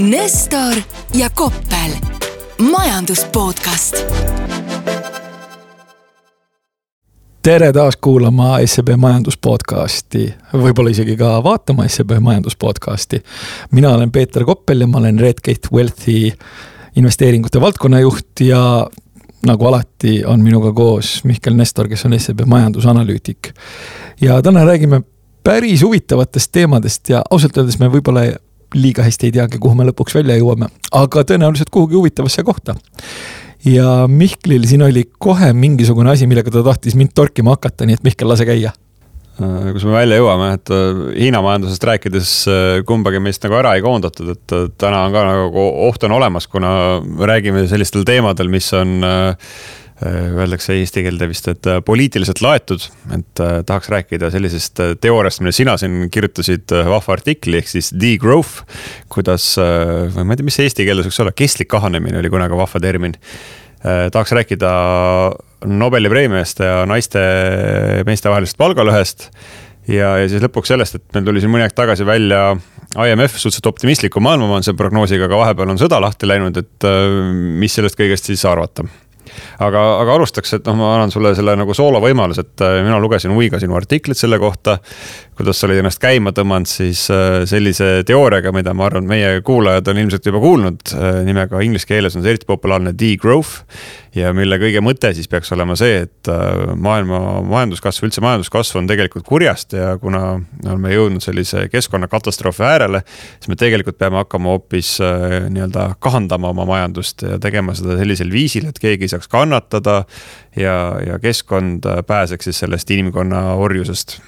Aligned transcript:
Nestor 0.00 0.74
ja 1.14 1.30
Koppel, 1.30 1.90
majandus 2.70 3.24
podcast. 3.24 3.96
tere 7.42 7.72
taas 7.72 7.96
kuulama 7.96 8.58
SEB 8.64 8.88
majandus 8.96 9.36
podcasti, 9.36 10.24
võib-olla 10.52 10.94
isegi 10.94 11.18
ka 11.20 11.34
vaatama 11.44 11.84
SEB 11.88 12.16
majandus 12.20 12.56
podcasti. 12.56 13.22
mina 13.70 13.92
olen 13.94 14.10
Peeter 14.10 14.44
Koppel 14.44 14.80
ja 14.80 14.86
ma 14.86 14.98
olen 14.98 15.20
Redgate 15.20 15.68
Wealthi 15.72 16.32
investeeringute 16.96 17.60
valdkonnajuht 17.60 18.40
ja 18.40 18.86
nagu 19.46 19.66
alati 19.66 20.24
on 20.24 20.40
minuga 20.40 20.72
koos 20.72 21.24
Mihkel 21.24 21.54
Nestor, 21.54 21.88
kes 21.88 22.04
on 22.04 22.20
SEB 22.20 22.40
majandusanalüütik. 22.46 23.52
ja 24.20 24.42
täna 24.42 24.64
räägime 24.64 25.02
päris 25.44 25.82
huvitavatest 25.82 26.52
teemadest 26.52 27.08
ja 27.08 27.22
ausalt 27.30 27.56
öeldes 27.56 27.78
me 27.78 27.88
võib-olla 27.88 28.49
liiga 28.74 29.06
hästi 29.06 29.30
ei 29.30 29.36
teagi, 29.38 29.58
kuhu 29.62 29.78
me 29.78 29.88
lõpuks 29.88 30.14
välja 30.18 30.36
jõuame, 30.38 30.70
aga 30.92 31.24
tõenäoliselt 31.26 31.70
kuhugi 31.70 31.98
huvitavasse 31.98 32.42
kohta. 32.46 32.74
ja 33.64 34.06
Mihklil 34.08 34.66
siin 34.66 34.82
oli 34.82 35.08
kohe 35.18 35.52
mingisugune 35.52 36.10
asi, 36.10 36.26
millega 36.26 36.50
ta 36.50 36.62
tahtis 36.64 36.94
mind 36.94 37.14
torkima 37.14 37.56
hakata, 37.56 37.86
nii 37.86 37.98
et 37.98 38.06
Mihkel, 38.06 38.28
lase 38.28 38.46
käia 38.48 38.72
Äh, 39.40 39.70
kus 39.72 39.86
me 39.88 39.94
välja 39.94 40.18
jõuame, 40.18 40.50
et 40.58 40.70
äh, 40.74 41.02
Hiina 41.16 41.40
majandusest 41.44 41.84
rääkides 41.88 42.32
äh, 42.50 42.80
kumbagi 42.86 43.22
meist 43.24 43.44
nagu 43.46 43.56
ära 43.56 43.72
ei 43.76 43.84
koondatud, 43.84 44.34
et 44.34 44.54
täna 44.80 45.06
on 45.06 45.14
ka 45.14 45.22
nagu 45.24 45.64
oht 45.86 46.04
on 46.04 46.16
olemas, 46.18 46.48
kuna 46.50 46.72
räägime 47.00 47.64
sellistel 47.70 48.04
teemadel, 48.08 48.50
mis 48.52 48.68
on 48.76 48.98
öeldakse 50.00 50.74
eesti 50.80 51.04
keelde 51.04 51.28
vist, 51.28 51.48
et 51.50 51.66
poliitiliselt 51.84 52.40
laetud, 52.44 52.84
et 53.16 53.42
tahaks 53.68 53.90
rääkida 53.92 54.30
sellisest 54.32 54.80
teooriast, 55.02 55.42
mille 55.42 55.52
sina 55.52 55.76
siin 55.80 56.08
kirjutasid 56.12 56.72
vahva 56.72 57.16
artikli, 57.18 57.58
ehk 57.60 57.68
siis 57.68 57.92
degrowth. 57.92 58.64
kuidas, 59.12 59.52
või 59.58 60.24
ma 60.24 60.32
ei 60.32 60.40
tea, 60.40 60.48
mis 60.48 60.56
see 60.60 60.68
eesti 60.70 60.88
keeles 60.88 61.08
võiks 61.08 61.20
olla, 61.20 61.34
kestlik 61.36 61.68
kahanemine 61.72 62.20
oli 62.22 62.32
kunagi 62.32 62.56
vahva 62.56 62.80
termin. 62.80 63.16
tahaks 63.82 64.32
rääkida 64.36 64.70
Nobeli 65.64 66.08
preemiast 66.08 66.60
ja 66.64 66.84
naiste 66.88 67.20
meeste 68.08 68.32
vahelisest 68.32 68.56
palgalõhest. 68.60 69.28
ja, 69.88 70.16
ja 70.22 70.28
siis 70.28 70.40
lõpuks 70.40 70.72
sellest, 70.72 70.96
et 70.96 71.04
meil 71.14 71.28
tuli 71.28 71.40
siin 71.42 71.52
mõni 71.52 71.66
aeg 71.66 71.76
tagasi 71.76 72.06
välja 72.08 72.54
IMF 72.90 73.36
suhteliselt 73.36 73.68
optimistliku 73.70 74.20
maailmamajanduse 74.24 74.74
prognoosiga, 74.78 75.28
aga 75.28 75.44
vahepeal 75.44 75.74
on 75.74 75.78
sõda 75.78 76.00
lahti 76.02 76.26
läinud, 76.26 76.56
et 76.56 76.88
äh, 76.88 77.04
mis 77.60 77.76
sellest 77.76 77.98
kõigest 78.00 78.32
siis 78.32 78.44
arvata 78.48 78.86
aga, 79.60 79.82
aga 80.00 80.16
alustaks, 80.16 80.54
et 80.56 80.68
noh, 80.68 80.76
ma 80.78 80.94
annan 80.96 81.12
sulle 81.12 81.32
selle 81.36 81.54
nagu 81.58 81.74
soola 81.76 82.00
võimaluse, 82.02 82.44
et 82.46 82.64
äh, 82.64 82.78
mina 82.84 82.98
lugesin 83.02 83.32
huviga 83.34 83.60
sinu 83.60 83.76
artiklit 83.78 84.18
selle 84.18 84.40
kohta. 84.40 84.78
kuidas 85.40 85.60
sa 85.60 85.68
olid 85.68 85.80
ennast 85.80 86.00
käima 86.02 86.34
tõmmanud 86.36 86.68
siis 86.68 87.06
äh, 87.12 87.42
sellise 87.48 88.02
teooriaga, 88.08 88.52
mida 88.52 88.74
ma 88.76 88.88
arvan, 88.90 89.06
meie 89.08 89.40
kuulajad 89.44 89.88
on 89.88 90.02
ilmselt 90.02 90.26
juba 90.26 90.42
kuulnud. 90.42 90.84
Äh, 90.96 91.22
nimega 91.28 91.62
inglise 91.64 91.88
keeles 91.88 92.16
on 92.16 92.24
see 92.24 92.34
eriti 92.34 92.48
populaarne 92.48 92.92
degrowth. 92.96 93.64
Ja 94.14 94.32
mille 94.34 94.58
kõige 94.60 94.82
mõte 94.84 95.12
siis 95.14 95.28
peaks 95.30 95.52
olema 95.54 95.76
see, 95.78 96.04
et 96.06 96.30
maailma 96.76 97.40
majanduskasv, 97.46 98.06
üldse 98.08 98.22
majanduskasv 98.24 98.80
on 98.80 98.88
tegelikult 98.90 99.26
kurjast 99.26 99.74
ja 99.76 99.94
kuna 100.02 100.22
oleme 100.64 100.94
jõudnud 100.94 101.24
sellise 101.24 101.66
keskkonnakatastroofi 101.72 102.64
äärele. 102.66 103.02
siis 103.38 103.48
me 103.52 103.58
tegelikult 103.60 103.98
peame 103.98 104.20
hakkama 104.22 104.54
hoopis 104.54 104.96
nii-öelda 105.00 105.94
kahandama 105.98 106.50
oma 106.54 106.66
majandust 106.68 107.22
ja 107.22 107.38
tegema 107.38 107.74
seda 107.78 107.98
sellisel 108.00 108.32
viisil, 108.32 108.68
et 108.70 108.78
keegi 108.78 109.06
ei 109.06 109.14
saaks 109.14 109.28
kannatada 109.30 110.04
ja, 110.56 110.76
ja 111.06 111.18
keskkond 111.22 111.86
pääseks 112.06 112.50
siis 112.50 112.64
sellest 112.64 112.90
inimkonna 112.90 113.54
orjusest 113.54 114.18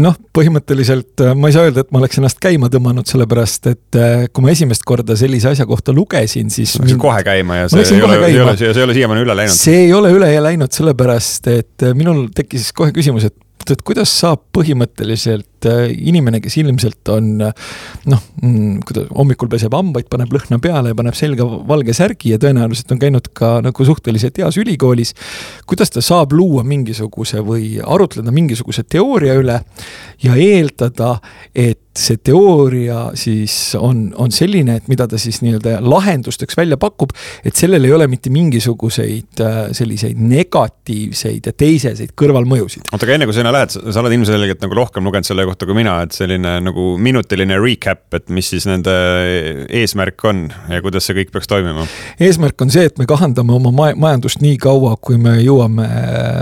noh, 0.00 0.16
põhimõtteliselt 0.36 1.22
äh, 1.24 1.34
ma 1.38 1.50
ei 1.50 1.56
saa 1.56 1.66
öelda, 1.68 1.84
et 1.84 1.92
ma 1.94 2.00
oleks 2.02 2.20
ennast 2.20 2.40
käima 2.42 2.70
tõmmanud, 2.72 3.08
sellepärast 3.08 3.68
et 3.72 3.98
äh, 4.00 4.26
kui 4.32 4.44
ma 4.44 4.52
esimest 4.54 4.86
korda 4.88 5.16
sellise 5.18 5.52
asja 5.52 5.66
kohta 5.68 5.94
lugesin, 5.96 6.50
siis. 6.52 6.76
Läksid 6.78 6.96
mind... 6.96 7.02
kohe 7.02 7.22
käima 7.26 7.62
ja 7.62 7.70
see 7.72 7.84
ei 7.96 8.02
ole, 8.06 8.18
ei 8.28 8.40
ole, 8.40 8.56
see 8.60 8.72
ei 8.72 8.86
ole 8.86 8.98
siiamaani 8.98 9.24
üle 9.26 9.38
läinud. 9.42 9.56
see 9.56 9.86
ei 9.86 9.94
ole 9.96 10.12
üle 10.16 10.32
läinud, 10.48 10.72
sellepärast 10.74 11.50
et 11.52 11.86
äh, 11.88 11.96
minul 11.98 12.26
tekkis 12.34 12.70
kohe 12.76 12.94
küsimus, 12.96 13.28
et 13.30 13.38
et 13.70 13.82
kuidas 13.86 14.10
saab 14.10 14.40
põhimõtteliselt 14.56 15.46
äh, 15.70 15.90
inimene, 15.92 16.40
kes 16.42 16.56
ilmselt 16.62 17.12
on 17.12 17.30
noh, 17.42 18.24
mm, 18.42 18.80
kuidas 18.88 19.08
hommikul 19.16 19.50
peseb 19.52 19.74
hambaid, 19.76 20.08
paneb 20.12 20.32
lõhna 20.34 20.58
peale 20.62 20.92
ja 20.92 20.98
paneb 20.98 21.16
selga 21.18 21.46
valge 21.68 21.94
särgi 21.96 22.34
ja 22.34 22.40
tõenäoliselt 22.42 22.94
on 22.94 23.02
käinud 23.02 23.30
ka 23.36 23.54
nagu 23.64 23.86
suhteliselt 23.86 24.38
heas 24.42 24.58
ülikoolis. 24.60 25.14
kuidas 25.66 25.90
ta 25.90 26.02
saab 26.04 26.32
luua 26.36 26.64
mingisuguse 26.64 27.42
või 27.46 27.76
arutleda 27.82 28.34
mingisuguse 28.34 28.84
teooria 28.88 29.38
üle 29.40 29.60
ja 30.22 30.36
eeldada, 30.38 31.16
et 31.54 31.80
see 31.98 32.16
teooria 32.24 33.10
siis 33.18 33.74
on, 33.76 34.06
on 34.16 34.32
selline, 34.32 34.78
et 34.80 34.86
mida 34.88 35.04
ta 35.08 35.18
siis 35.20 35.42
nii-öelda 35.44 35.76
lahendusteks 35.84 36.56
välja 36.56 36.78
pakub, 36.80 37.12
et 37.44 37.58
sellel 37.58 37.84
ei 37.84 37.92
ole 37.92 38.06
mitte 38.08 38.32
mingisuguseid 38.32 39.42
äh, 39.44 39.58
selliseid 39.76 40.20
negatiivseid 40.20 41.50
ja 41.50 41.52
teiseseid 41.52 42.14
kõrvalmõjusid. 42.18 42.88
oota, 42.88 43.04
aga 43.04 43.16
enne 43.18 43.28
kui 43.28 43.36
sinna 43.36 43.52
lähed, 43.52 43.76
sa 43.76 44.00
oled 44.00 44.16
ilmselgelt 44.16 44.64
nagu 44.64 44.78
rohkem 44.78 45.04
lugenud 45.08 45.28
selle 45.28 45.44
kohta 45.52 45.68
kui 45.68 45.76
mina, 45.76 45.98
et 46.04 46.16
selline 46.16 46.56
nagu 46.64 46.96
minutiline 47.02 47.58
recap, 47.60 48.06
et 48.16 48.32
mis 48.32 48.48
siis 48.54 48.66
nende 48.68 48.92
eesmärk 49.68 50.24
on 50.28 50.46
ja 50.72 50.80
kuidas 50.84 51.06
see 51.08 51.18
kõik 51.20 51.32
peaks 51.34 51.50
toimima? 51.50 51.86
eesmärk 52.22 52.64
on 52.64 52.72
see, 52.72 52.88
et 52.88 52.98
me 53.00 53.06
kahandame 53.08 53.54
oma 53.56 53.72
majandust 53.76 54.42
nii 54.42 54.56
kaua, 54.62 54.96
kui 55.00 55.20
me 55.20 55.36
jõuame 55.42 55.88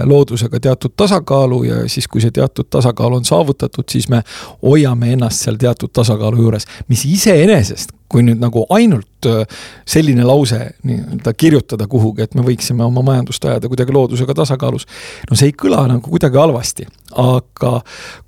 loodusega 0.08 0.62
teatud 0.62 0.94
tasakaalu 0.96 1.62
ja 1.68 1.84
siis, 1.90 2.08
kui 2.08 2.22
see 2.22 2.34
teatud 2.34 2.70
tasakaal 2.70 3.18
on 3.18 3.26
saavutatud, 3.26 3.88
siis 3.90 4.08
me 4.12 4.22
hoiame 4.62 5.14
ennast 5.16 5.46
seal 5.46 5.58
teatud 5.60 5.92
tasakaalu 5.96 6.46
juures, 6.46 6.68
mis 6.88 7.04
iseenesest, 7.08 7.96
kui 8.10 8.24
nüüd 8.26 8.40
nagu 8.42 8.64
ainult 8.74 9.28
äh, 9.30 9.44
selline 9.88 10.26
lause 10.26 10.58
nii-öelda 10.86 11.34
kirjutada 11.38 11.86
kuhugi, 11.90 12.26
et 12.26 12.34
me 12.34 12.44
võiksime 12.46 12.84
oma 12.86 13.04
majandust 13.06 13.44
ajada 13.46 13.70
kuidagi 13.70 13.94
loodusega 13.94 14.34
tasakaalus. 14.42 14.86
no 15.30 15.38
see 15.38 15.52
ei 15.52 15.56
kõla 15.56 15.86
nagu 15.90 16.10
kuidagi 16.10 16.40
halvasti, 16.40 16.88
aga 17.22 17.80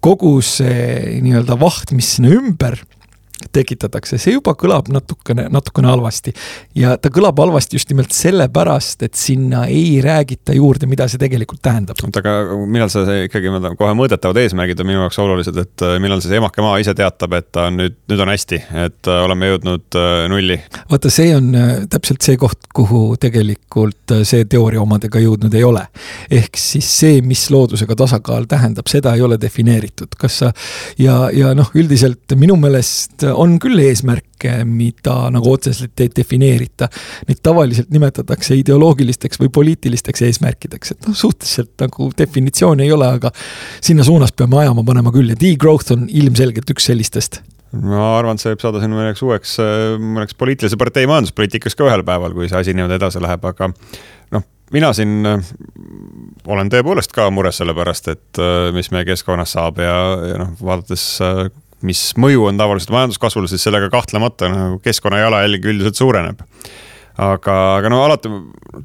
kogu 0.04 0.36
see 0.46 1.18
nii-öelda 1.24 1.58
vaht, 1.60 1.94
mis 1.96 2.16
sinna 2.16 2.34
ümber 2.38 2.78
tekitatakse, 3.52 4.18
see 4.20 4.36
juba 4.36 4.54
kõlab 4.58 4.88
natukene, 4.92 5.46
natukene 5.52 5.90
halvasti. 5.90 6.32
ja 6.78 6.96
ta 6.96 7.10
kõlab 7.12 7.38
halvasti 7.42 7.76
just 7.78 7.90
nimelt 7.92 8.12
sellepärast, 8.16 9.02
et 9.02 9.14
sinna 9.18 9.64
ei 9.66 10.00
räägita 10.04 10.54
juurde, 10.56 10.86
mida 10.86 11.08
see 11.08 11.20
tegelikult 11.22 11.62
tähendab. 11.62 11.98
oota, 12.04 12.22
aga 12.22 12.58
millal 12.66 12.90
sa 12.92 13.04
see 13.08 13.26
ikkagi, 13.28 13.52
kohe 13.78 13.94
mõõdetavad 13.98 14.40
eesmärgid 14.42 14.80
on 14.82 14.90
minu 14.90 15.02
jaoks 15.04 15.18
olulised, 15.22 15.58
et 15.62 15.86
äh, 15.86 15.98
millal 16.02 16.22
siis 16.24 16.36
emake 16.38 16.64
maa 16.64 16.78
ise 16.82 16.94
teatab, 16.98 17.36
et 17.38 17.50
ta 17.52 17.66
on 17.70 17.80
nüüd, 17.80 17.98
nüüd 18.10 18.24
on 18.24 18.32
hästi, 18.32 18.62
et 18.86 19.10
äh, 19.10 19.22
oleme 19.26 19.50
jõudnud 19.52 19.98
äh, 19.98 20.10
nulli? 20.32 20.58
vaata, 20.90 21.12
see 21.12 21.34
on 21.36 21.50
täpselt 21.90 22.24
see 22.24 22.38
koht, 22.40 22.68
kuhu 22.74 23.04
tegelikult 23.20 24.16
see 24.28 24.46
teooria 24.50 24.82
omadega 24.82 25.22
jõudnud 25.22 25.54
ei 25.58 25.64
ole. 25.66 25.84
ehk 26.30 26.58
siis 26.60 26.88
see, 27.00 27.20
mis 27.26 27.44
loodusega 27.52 27.96
tasakaal 27.98 28.46
tähendab, 28.50 28.88
seda 28.90 29.14
ei 29.16 29.24
ole 29.24 29.38
defineeritud, 29.40 30.16
kas 30.18 30.38
sa 30.42 30.52
ja, 30.98 31.28
ja 31.34 31.52
noh, 31.56 31.70
üldiselt 31.78 32.36
minu 32.38 32.56
meelest 32.60 33.26
on 33.34 33.58
küll 33.62 33.80
eesmärke, 33.82 34.58
mida 34.68 35.16
nagu 35.32 35.52
otseselt 35.52 36.00
ei 36.02 36.10
defineerita. 36.16 36.88
Neid 37.28 37.40
tavaliselt 37.44 37.92
nimetatakse 37.94 38.56
ideoloogilisteks 38.60 39.40
või 39.42 39.52
poliitilisteks 39.54 40.26
eesmärkideks, 40.28 40.94
et 40.94 41.08
noh, 41.08 41.16
suhteliselt 41.16 41.74
nagu 41.82 42.10
definitsiooni 42.18 42.86
ei 42.86 42.92
ole, 42.94 43.08
aga 43.18 43.32
sinna 43.80 44.06
suunas 44.06 44.34
peame 44.36 44.62
ajama 44.62 44.84
panema 44.86 45.14
küll 45.14 45.32
ja 45.32 45.38
degrowth 45.38 45.94
on 45.96 46.06
ilmselgelt 46.10 46.70
üks 46.74 46.90
sellistest 46.90 47.42
ma 47.72 48.00
arvan, 48.18 48.36
et 48.36 48.42
see 48.42 48.52
võib 48.52 48.62
saada 48.64 48.80
siin 48.82 48.92
mõneks 48.92 49.22
uueks, 49.24 49.54
mõneks 50.00 50.36
poliitilise 50.38 50.78
partei 50.80 51.08
majanduspoliitikas 51.08 51.76
ka 51.78 51.86
ühel 51.88 52.04
päeval, 52.04 52.34
kui 52.36 52.50
see 52.50 52.58
asi 52.58 52.74
niimoodi 52.76 52.98
edasi 52.98 53.22
läheb, 53.22 53.44
aga 53.48 53.70
noh, 54.34 54.44
mina 54.74 54.92
siin 54.96 55.24
olen 55.24 56.72
tõepoolest 56.72 57.14
ka 57.16 57.30
mures 57.32 57.62
selle 57.62 57.74
pärast, 57.76 58.10
et 58.12 58.42
mis 58.76 58.92
meie 58.92 59.08
keskkonnas 59.08 59.56
saab 59.56 59.80
ja, 59.80 59.96
ja 60.32 60.40
noh, 60.42 60.52
vaadates 60.60 61.06
mis 61.86 62.00
mõju 62.20 62.48
on 62.50 62.60
tavaliselt 62.60 62.94
majanduskasvule, 62.94 63.50
siis 63.50 63.64
sellega 63.66 63.90
kahtlemata 63.92 64.50
nagu 64.52 64.80
keskkonna 64.84 65.22
jalajälg 65.22 65.68
üldiselt 65.72 66.00
suureneb. 66.00 66.42
aga, 67.12 67.54
aga 67.76 67.88
no 67.92 67.98
alati 68.06 68.30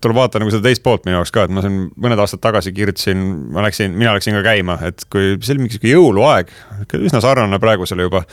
tuleb 0.04 0.18
vaadata 0.18 0.42
nagu 0.44 0.52
seda 0.52 0.66
teist 0.66 0.84
poolt 0.84 1.06
minu 1.08 1.16
jaoks 1.16 1.32
ka, 1.32 1.46
et 1.48 1.54
ma 1.56 1.64
siin 1.64 1.86
mõned 1.96 2.20
aastad 2.20 2.42
tagasi 2.44 2.74
kirjutasin, 2.76 3.22
ma 3.56 3.64
läksin, 3.64 3.94
mina 3.96 4.12
läksin 4.18 4.36
ka 4.36 4.44
käima, 4.50 4.76
et 4.90 5.06
kui 5.12 5.38
see 5.40 5.54
oli 5.56 5.64
mingi 5.64 5.78
sihuke 5.78 5.94
jõuluaeg, 5.94 6.52
üsna 7.00 7.24
sarnane 7.24 7.60
praegusele 7.64 8.10
juba 8.10 8.26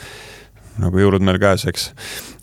nagu 0.81 0.99
jõulud 0.99 1.23
meil 1.23 1.39
käes, 1.39 1.63
eks. 1.69 1.85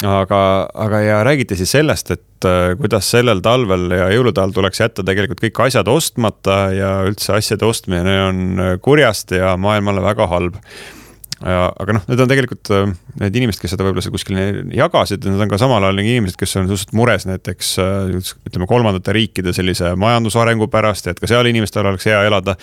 aga, 0.08 0.40
aga 0.86 1.02
ja 1.04 1.20
räägiti 1.26 1.58
siis 1.58 1.74
sellest, 1.74 2.14
et 2.14 2.48
äh, 2.48 2.72
kuidas 2.80 3.10
sellel 3.12 3.42
talvel 3.44 3.90
ja 3.92 4.08
jõulude 4.14 4.40
ajal 4.40 4.56
tuleks 4.56 4.80
jätta 4.80 5.04
tegelikult 5.04 5.42
kõik 5.44 5.62
asjad 5.66 5.92
ostmata 5.92 6.58
ja 6.72 6.94
üldse 7.08 7.36
asjade 7.36 7.68
ostmine 7.68 8.16
on 8.30 8.66
kurjast 8.84 9.36
ja 9.36 9.52
maailmale 9.60 10.04
väga 10.04 10.28
halb 10.32 10.56
aga 11.42 11.96
noh, 11.96 12.04
need 12.06 12.20
on 12.22 12.30
tegelikult 12.30 12.70
äh, 12.74 12.90
need 13.22 13.36
inimesed, 13.40 13.60
kes 13.62 13.74
seda 13.74 13.86
võib-olla 13.86 14.04
seal 14.04 14.14
kuskil 14.14 14.38
jagasid, 14.76 15.26
need 15.26 15.42
on 15.42 15.50
ka 15.50 15.58
samal 15.60 15.82
ajal 15.88 16.02
inimesed, 16.02 16.38
kes 16.38 16.54
on 16.60 16.68
suhteliselt 16.68 16.94
mures 16.98 17.26
näiteks 17.28 17.72
äh, 17.82 18.12
ütleme, 18.48 18.68
kolmandate 18.70 19.14
riikide 19.16 19.54
sellise 19.56 19.94
majandusarengu 19.98 20.68
pärast 20.72 21.08
ja 21.08 21.14
et 21.14 21.22
ka 21.22 21.30
seal 21.30 21.50
inimestel 21.50 21.88
oleks 21.90 22.06
hea 22.10 22.20
elada. 22.28 22.56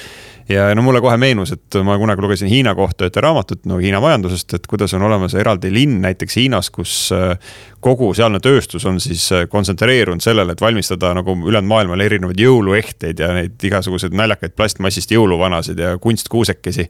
ja 0.50 0.70
no 0.76 0.82
mulle 0.86 1.02
kohe 1.04 1.18
meenus, 1.22 1.52
et 1.54 1.80
ma 1.86 1.98
kunagi 2.02 2.24
lugesin 2.26 2.50
Hiina 2.50 2.74
kohta 2.78 3.10
ühte 3.10 3.22
raamatut, 3.22 3.66
no 3.70 3.78
Hiina 3.84 4.00
majandusest, 4.02 4.56
et 4.58 4.68
kuidas 4.70 4.96
on 4.98 5.04
olemas 5.06 5.36
eraldi 5.36 5.74
linn 5.74 6.00
näiteks 6.06 6.40
Hiinas, 6.40 6.72
kus 6.74 7.12
äh, 7.16 7.36
kogu 7.84 8.12
sealne 8.18 8.42
tööstus 8.44 8.86
on 8.90 9.00
siis 9.04 9.30
kontsentreerunud 9.52 10.24
sellele, 10.24 10.54
et 10.56 10.62
valmistada 10.62 11.14
nagu 11.18 11.36
ülejäänud 11.38 11.70
maailmale 11.70 12.06
erinevaid 12.10 12.40
jõuluehteid 12.42 13.22
ja 13.24 13.32
neid 13.36 13.64
igasuguseid 13.70 14.16
naljakaid 14.18 14.56
plastmassist 14.58 15.12
jõuluvanasid 15.14 15.80
ja 15.80 15.96
kunstkuusekesi. 16.02 16.88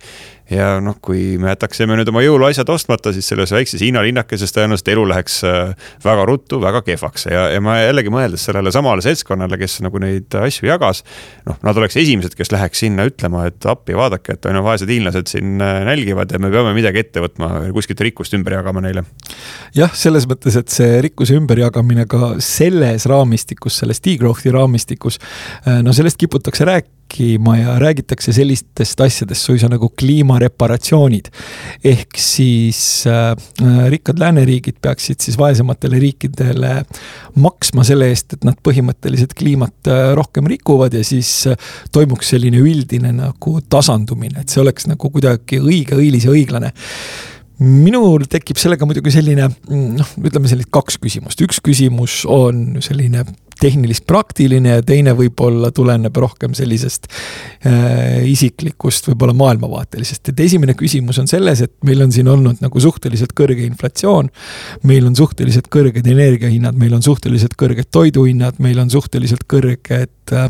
ja 0.50 0.80
noh, 0.82 0.98
kui 1.02 1.38
me 1.38 1.52
jätaksime 1.52 1.94
nüüd 2.00 2.10
oma 2.10 2.24
jõuluasjad 2.26 2.70
ostmata, 2.74 3.14
siis 3.14 3.28
selles 3.30 3.52
väikses 3.54 3.84
Hiina 3.84 4.02
linnakeses 4.02 4.54
tõenäoliselt 4.56 4.90
elu 4.96 5.04
läheks 5.12 5.44
äh, 5.46 5.76
väga 6.06 6.26
ruttu 6.26 6.62
väga 6.62 6.82
kehvaks 6.88 7.28
ja, 7.30 7.46
ja 7.54 7.62
ma 7.62 7.78
jällegi 7.84 8.10
mõeldes 8.14 8.48
sellele 8.50 8.74
samale 8.74 9.06
seltskonnale, 9.06 9.60
kes 9.62 9.80
nagu 9.86 10.02
neid 10.02 10.34
asju 10.42 10.70
jagas. 10.72 11.04
noh, 11.46 11.60
nad 11.66 11.78
oleks 11.78 12.00
esimesed, 12.02 12.34
kes 12.38 12.52
läheks 12.56 12.82
sinna 12.86 13.06
ütlema, 13.10 13.46
et 13.50 13.70
appi, 13.70 13.94
vaadake, 13.98 14.38
et 14.38 14.50
on 14.50 14.58
ju 14.58 14.66
vaesed 14.66 14.90
hiinlased 14.90 15.30
siin 15.30 15.62
äh, 15.62 15.84
nälgivad 15.86 16.34
ja 16.34 16.42
me 16.42 16.50
peame 16.54 16.74
midagi 16.78 17.04
ette 17.04 17.22
võtma, 17.24 17.70
kuskilt 17.76 18.02
rikkust 18.10 18.34
ümber 18.38 18.58
jagama 18.58 18.82
neile. 18.86 19.06
jah, 19.78 19.94
selles 19.94 20.26
mõttes, 20.30 20.58
et 20.58 20.79
see 20.80 21.02
rikkuse 21.06 21.36
ümberjagamine 21.40 22.06
ka 22.10 22.36
selles 22.44 23.08
raamistikus, 23.10 23.81
selles 23.81 24.02
degrowth'i 24.06 24.54
raamistikus, 24.56 25.20
äh, 25.66 25.81
no 25.86 25.94
sellest 25.96 26.20
kiputakse 26.20 26.68
rääkima 26.68 27.56
ja 27.58 27.76
räägitakse 27.81 28.34
sellistest 28.36 29.02
asjadest 29.02 29.48
suisa 29.48 29.70
nagu 29.72 29.90
kliimareparatsioonid. 30.00 31.31
ehk 31.84 32.18
siis 32.18 33.04
äh, 33.08 33.36
rikkad 33.90 34.20
lääneriigid 34.20 34.80
peaksid 34.81 35.20
siis 35.20 35.38
vaesematele 35.38 36.00
riikidele 36.00 36.84
maksma 37.36 37.84
selle 37.84 38.12
eest, 38.14 38.34
et 38.34 38.44
nad 38.44 38.60
põhimõtteliselt 38.68 39.34
kliimat 39.38 39.88
äh, 39.88 40.14
rohkem 40.16 40.48
rikuvad 40.48 40.94
ja 40.94 41.04
siis 41.04 41.48
äh, 41.48 41.58
toimuks 41.92 42.30
selline 42.30 42.62
üldine 42.62 43.12
nagu 43.16 43.60
tasandumine, 43.70 44.42
et 44.42 44.50
see 44.50 44.62
oleks 44.62 44.88
nagu 44.88 45.10
kuidagi 45.10 45.60
õige, 45.60 45.98
õilis 45.98 46.30
ja 46.30 46.36
õiglane 46.36 46.74
minul 47.60 48.24
tekib 48.30 48.60
sellega 48.60 48.88
muidugi 48.88 49.12
selline 49.14 49.50
noh, 49.70 50.16
ütleme 50.24 50.50
sellised 50.50 50.72
kaks 50.74 51.00
küsimust, 51.02 51.42
üks 51.44 51.60
küsimus 51.64 52.24
on 52.30 52.80
selline 52.84 53.26
tehnilist-praktiline 53.60 54.78
ja 54.78 54.84
teine 54.86 55.14
võib-olla 55.18 55.72
tuleneb 55.76 56.16
rohkem 56.24 56.54
sellisest 56.56 57.10
äh, 57.68 58.22
isiklikust, 58.32 59.10
võib-olla 59.12 59.36
maailmavaatelisest. 59.36 60.32
et 60.32 60.44
esimene 60.46 60.76
küsimus 60.80 61.20
on 61.20 61.28
selles, 61.28 61.66
et 61.66 61.74
meil 61.88 62.06
on 62.06 62.14
siin 62.16 62.30
olnud 62.32 62.64
nagu 62.64 62.84
suhteliselt 62.84 63.36
kõrge 63.36 63.66
inflatsioon. 63.68 64.32
meil 64.88 65.10
on 65.10 65.18
suhteliselt 65.20 65.68
kõrged 65.68 66.08
energiahinnad, 66.08 66.80
meil 66.80 66.96
on 66.96 67.04
suhteliselt 67.04 67.60
kõrged 67.60 67.92
toiduhinnad, 67.92 68.64
meil 68.64 68.80
on 68.80 68.90
suhteliselt 68.94 69.44
kõrged 69.52 70.16
Äh, 70.32 70.50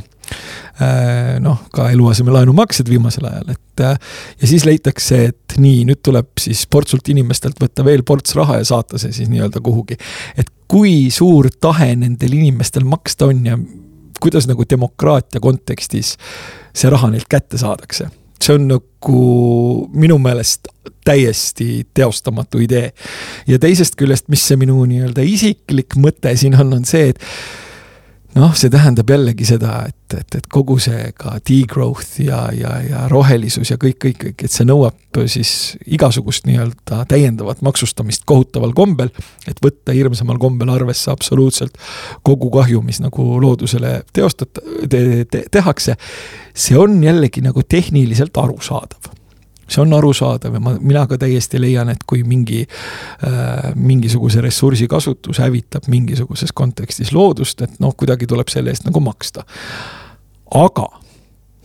noh, 1.44 1.64
ka 1.76 1.90
eluasemelaenu 1.94 2.54
maksed 2.56 2.90
viimasel 2.90 3.28
ajal, 3.30 3.50
et 3.56 3.84
äh, 3.84 3.98
ja 4.42 4.52
siis 4.52 4.66
leitakse, 4.68 5.24
et 5.32 5.58
nii, 5.60 5.84
nüüd 5.90 6.02
tuleb 6.06 6.32
siis 6.40 6.66
portsult 6.72 7.10
inimestelt 7.12 7.60
võtta 7.62 7.86
veel 7.88 8.06
ports 8.08 8.36
raha 8.38 8.62
ja 8.62 8.70
saata 8.70 9.02
see 9.02 9.12
siis 9.16 9.32
nii-öelda 9.32 9.64
kuhugi. 9.66 9.98
et 10.38 10.52
kui 10.70 11.10
suur 11.12 11.50
tahe 11.62 11.92
nendel 12.00 12.38
inimestel 12.38 12.88
maksta 12.88 13.32
on 13.32 13.46
ja 13.46 13.60
kuidas 14.20 14.48
nagu 14.48 14.64
demokraatia 14.70 15.42
kontekstis 15.44 16.16
see 16.76 16.92
raha 16.92 17.10
neilt 17.12 17.30
kätte 17.32 17.58
saadakse 17.58 18.10
see 18.40 18.56
on 18.56 18.68
nagu 18.70 19.24
minu 19.94 20.18
meelest 20.22 20.70
täiesti 21.06 21.88
teostamatu 21.94 22.62
idee. 22.64 22.92
ja 23.48 23.60
teisest 23.60 23.98
küljest, 24.00 24.30
mis 24.30 24.46
see 24.48 24.60
minu 24.60 24.80
nii-öelda 24.88 25.26
isiklik 25.26 25.98
mõte 26.00 26.36
siin 26.40 26.56
on, 26.60 26.74
on 26.80 26.86
see, 26.88 27.10
et 27.12 27.20
noh, 28.36 28.54
see 28.58 28.70
tähendab 28.72 29.10
jällegi 29.10 29.48
seda, 29.48 29.82
et, 29.90 30.18
et, 30.18 30.38
et 30.38 30.48
kogu 30.52 30.78
see 30.82 31.10
ka 31.18 31.38
degrowth 31.48 32.20
ja, 32.22 32.44
ja, 32.56 32.76
ja 32.86 33.04
rohelisus 33.12 33.72
ja 33.72 33.78
kõik, 33.82 33.98
kõik, 34.06 34.18
kõik, 34.24 34.46
et 34.46 34.54
see 34.54 34.68
nõuab 34.70 34.98
siis 35.30 35.52
igasugust 35.90 36.46
nii-öelda 36.46 37.04
täiendavat 37.10 37.64
maksustamist 37.66 38.28
kohutaval 38.30 38.76
kombel. 38.78 39.10
et 39.50 39.62
võtta 39.66 39.96
hirmsamal 39.96 40.38
kombel 40.42 40.70
arvesse 40.70 41.12
absoluutselt 41.12 41.78
kogu 42.24 42.52
kahju, 42.54 42.82
mis 42.86 43.02
nagu 43.02 43.26
loodusele 43.42 44.04
teostat- 44.14 44.62
te,, 44.90 45.26
te, 45.26 45.46
tehakse. 45.52 45.98
see 46.54 46.78
on 46.78 47.02
jällegi 47.04 47.42
nagu 47.42 47.64
tehniliselt 47.64 48.38
arusaadav 48.38 49.19
see 49.70 49.82
on 49.84 49.94
arusaadav 49.94 50.54
ja 50.58 50.62
ma, 50.64 50.76
mina 50.82 51.06
ka 51.08 51.18
täiesti 51.22 51.62
leian, 51.62 51.90
et 51.94 52.04
kui 52.08 52.24
mingi 52.28 52.64
äh,, 52.66 53.72
mingisuguse 53.76 54.42
ressursi 54.42 54.88
kasutus 54.88 55.40
hävitab 55.40 55.88
mingisuguses 55.88 56.54
kontekstis 56.54 57.14
loodust, 57.14 57.62
et 57.62 57.80
noh, 57.80 57.96
kuidagi 57.98 58.28
tuleb 58.28 58.50
selle 58.52 58.74
eest 58.74 58.88
nagu 58.88 59.00
maksta. 59.04 59.46
aga 60.56 60.88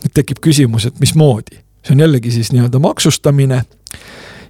nüüd 0.05 0.13
tekib 0.13 0.41
küsimus, 0.45 0.85
et 0.85 0.99
mismoodi, 1.01 1.57
see 1.85 1.95
on 1.95 2.05
jällegi 2.05 2.31
siis 2.31 2.51
nii-öelda 2.53 2.79
maksustamine 2.79 3.63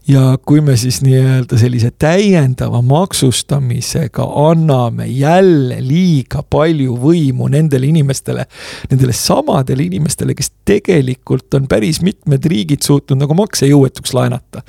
ja 0.08 0.36
kui 0.46 0.62
me 0.62 0.76
siis 0.78 1.00
nii-öelda 1.02 1.58
sellise 1.58 1.90
täiendava 2.00 2.82
maksustamisega 2.86 4.26
anname 4.46 5.08
jälle 5.10 5.80
liiga 5.82 6.44
palju 6.50 6.98
võimu 7.02 7.50
nendele 7.50 7.90
inimestele, 7.90 8.46
nendele 8.92 9.16
samadele 9.18 9.88
inimestele, 9.88 10.36
kes 10.38 10.52
tegelikult 10.66 11.58
on 11.58 11.66
päris 11.72 12.02
mitmed 12.06 12.46
riigid 12.52 12.86
suutnud 12.86 13.22
nagu 13.24 13.38
maksejõuetuks 13.42 14.14
laenata. 14.14 14.62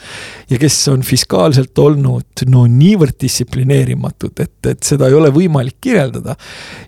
ja 0.51 0.59
kes 0.59 0.81
on 0.89 1.05
fiskaalselt 1.05 1.79
olnud 1.79 2.47
no 2.49 2.67
niivõrd 2.67 3.21
distsiplineerimatud, 3.21 4.41
et, 4.41 4.59
et 4.67 4.83
seda 4.83 5.11
ei 5.11 5.21
ole 5.21 5.31
võimalik 5.35 5.77
kirjeldada. 5.81 6.37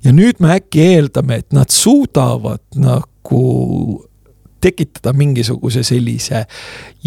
ja 0.04 0.12
nüüd 0.12 0.40
me 0.40 0.56
äkki 0.56 0.86
eeldame, 0.94 1.42
et 1.42 1.52
nad 1.52 1.68
suudavad 1.68 2.64
nagu 2.80 4.07
tekitada 4.60 5.12
mingisuguse 5.16 5.82
sellise 5.87 6.44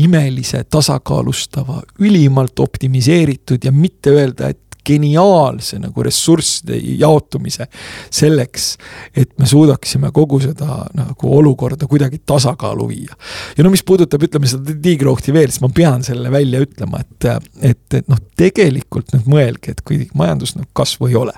imelise, 0.02 0.64
tasakaalustava, 0.64 1.82
ülimalt 2.00 2.60
optimiseeritud 2.60 3.64
ja 3.64 3.72
mitte 3.72 4.16
öelda, 4.16 4.50
et 4.50 4.72
geniaalse 4.86 5.80
nagu 5.80 6.04
ressursside 6.04 6.78
jaotumise 6.98 7.68
selleks, 8.14 8.72
et 9.16 9.34
me 9.40 9.46
suudaksime 9.46 10.12
kogu 10.14 10.40
seda 10.42 10.86
nagu 10.98 11.36
olukorda 11.38 11.88
kuidagi 11.88 12.22
tasakaalu 12.26 12.88
viia. 12.90 13.16
ja 13.58 13.64
no 13.64 13.70
mis 13.70 13.86
puudutab, 13.86 14.24
ütleme 14.26 14.50
seda 14.50 14.76
degrowth'i 14.84 15.34
veel, 15.34 15.54
siis 15.54 15.62
ma 15.62 15.70
pean 15.76 16.04
selle 16.04 16.32
välja 16.34 16.64
ütlema, 16.66 17.04
et, 17.06 17.30
et, 17.62 17.86
et 18.02 18.10
noh, 18.10 18.20
tegelikult 18.38 19.14
nüüd 19.16 19.30
mõelge, 19.30 19.76
et 19.76 19.86
kui 19.86 20.08
majanduskasvu 20.18 21.12
ei 21.12 21.20
ole 21.22 21.38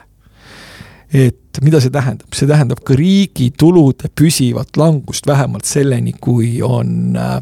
et 1.13 1.61
mida 1.61 1.79
see 1.81 1.93
tähendab, 1.93 2.33
see 2.33 2.49
tähendab 2.49 2.81
ka 2.85 2.95
riigi 2.97 3.51
tulude 3.57 4.09
püsivat 4.09 4.77
langust 4.79 5.27
vähemalt 5.29 5.67
selleni, 5.69 6.15
kui 6.17 6.55
on 6.65 7.17
äh, 7.19 7.35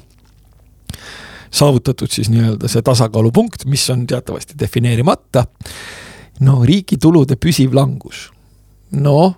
saavutatud 1.52 2.12
siis 2.12 2.30
nii-öelda 2.32 2.68
see 2.72 2.84
tasakaalupunkt, 2.86 3.66
mis 3.72 3.88
on 3.94 4.06
teatavasti 4.08 4.60
defineerimata. 4.60 5.46
no 6.42 6.62
riigi 6.66 6.98
tulude 6.98 7.38
püsiv 7.38 7.76
langus, 7.78 8.30
noh, 8.98 9.36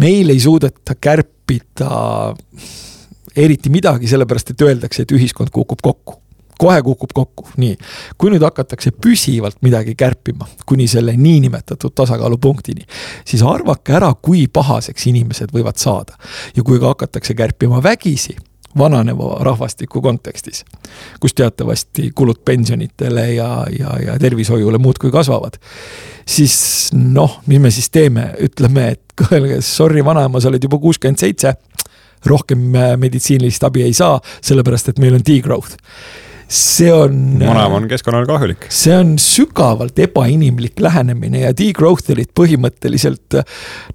meil 0.00 0.30
ei 0.30 0.40
suudeta 0.40 0.94
kärpida 0.94 1.90
eriti 3.36 3.70
midagi, 3.70 4.08
sellepärast 4.08 4.54
et 4.54 4.66
öeldakse, 4.66 5.02
et 5.02 5.12
ühiskond 5.12 5.50
kukub 5.52 5.82
kokku 5.82 6.20
kohe 6.60 6.82
kukub 6.84 7.14
kokku, 7.14 7.48
nii. 7.60 7.76
kui 8.20 8.32
nüüd 8.32 8.44
hakatakse 8.44 8.92
püsivalt 8.92 9.60
midagi 9.64 9.96
kärpima 9.98 10.48
kuni 10.68 10.88
selle 10.90 11.16
niinimetatud 11.16 11.94
tasakaalupunktini, 11.96 12.84
siis 13.24 13.42
arvake 13.46 13.96
ära, 13.96 14.12
kui 14.14 14.46
pahaseks 14.52 15.08
inimesed 15.10 15.54
võivad 15.56 15.80
saada. 15.80 16.18
ja 16.56 16.62
kui 16.62 16.80
ka 16.80 16.94
hakatakse 16.94 17.34
kärpima 17.34 17.82
vägisi 17.82 18.36
vananeva 18.78 19.38
rahvastiku 19.44 20.02
kontekstis, 20.02 20.64
kus 21.20 21.34
teatavasti 21.34 22.10
kulud 22.14 22.44
pensionitele 22.44 23.32
ja, 23.34 23.66
ja, 23.78 23.96
ja 24.06 24.18
tervishoiule 24.18 24.78
muudkui 24.78 25.10
kasvavad, 25.10 25.58
siis 26.26 26.90
noh, 26.94 27.40
mis 27.46 27.60
me 27.60 27.72
siis 27.74 27.90
teeme, 27.90 28.30
ütleme, 28.46 28.92
et 28.94 29.26
sorry, 29.66 30.04
vanaema, 30.04 30.40
sa 30.40 30.52
oled 30.52 30.62
juba 30.62 30.78
kuuskümmend 30.78 31.18
seitse, 31.18 31.56
rohkem 32.26 32.62
meditsiinilist 33.00 33.64
abi 33.64 33.82
ei 33.88 33.94
saa, 33.96 34.20
sellepärast 34.44 34.92
et 34.92 34.98
meil 35.02 35.16
on 35.18 35.24
degrowth 35.26 35.80
see 36.50 36.90
on. 36.92 37.38
vanaema 37.38 37.78
on 37.78 37.86
keskkonnale 37.88 38.26
kahjulik. 38.26 38.66
see 38.74 38.96
on 38.96 39.14
sügavalt 39.22 39.98
ebainimlik 40.02 40.82
lähenemine 40.82 41.44
ja 41.44 41.54
degrowther'id 41.56 42.32
põhimõtteliselt, 42.36 43.38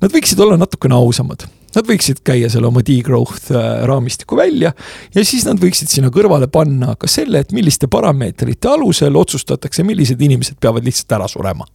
nad 0.01 0.15
võiksid 0.15 0.39
olla 0.41 0.57
natukene 0.59 0.95
ausamad. 0.97 1.47
Nad 1.75 1.89
võiksid 1.89 2.21
käia 2.23 2.47
selle 2.47 2.69
oma 2.69 2.79
degrowth 2.87 3.51
äh, 3.51 3.81
raamistiku 3.83 4.37
välja 4.39 4.71
ja 5.11 5.23
siis 5.27 5.43
nad 5.43 5.59
võiksid 5.59 5.91
sinna 5.91 6.07
kõrvale 6.07 6.47
panna 6.47 6.93
ka 6.95 7.09
selle, 7.11 7.41
et 7.43 7.51
milliste 7.51 7.89
parameetrite 7.91 8.71
alusel 8.71 9.19
otsustatakse, 9.19 9.83
millised 9.83 10.21
inimesed 10.23 10.55
peavad 10.63 10.87
lihtsalt 10.87 11.17
ära 11.19 11.27
surema 11.27 11.67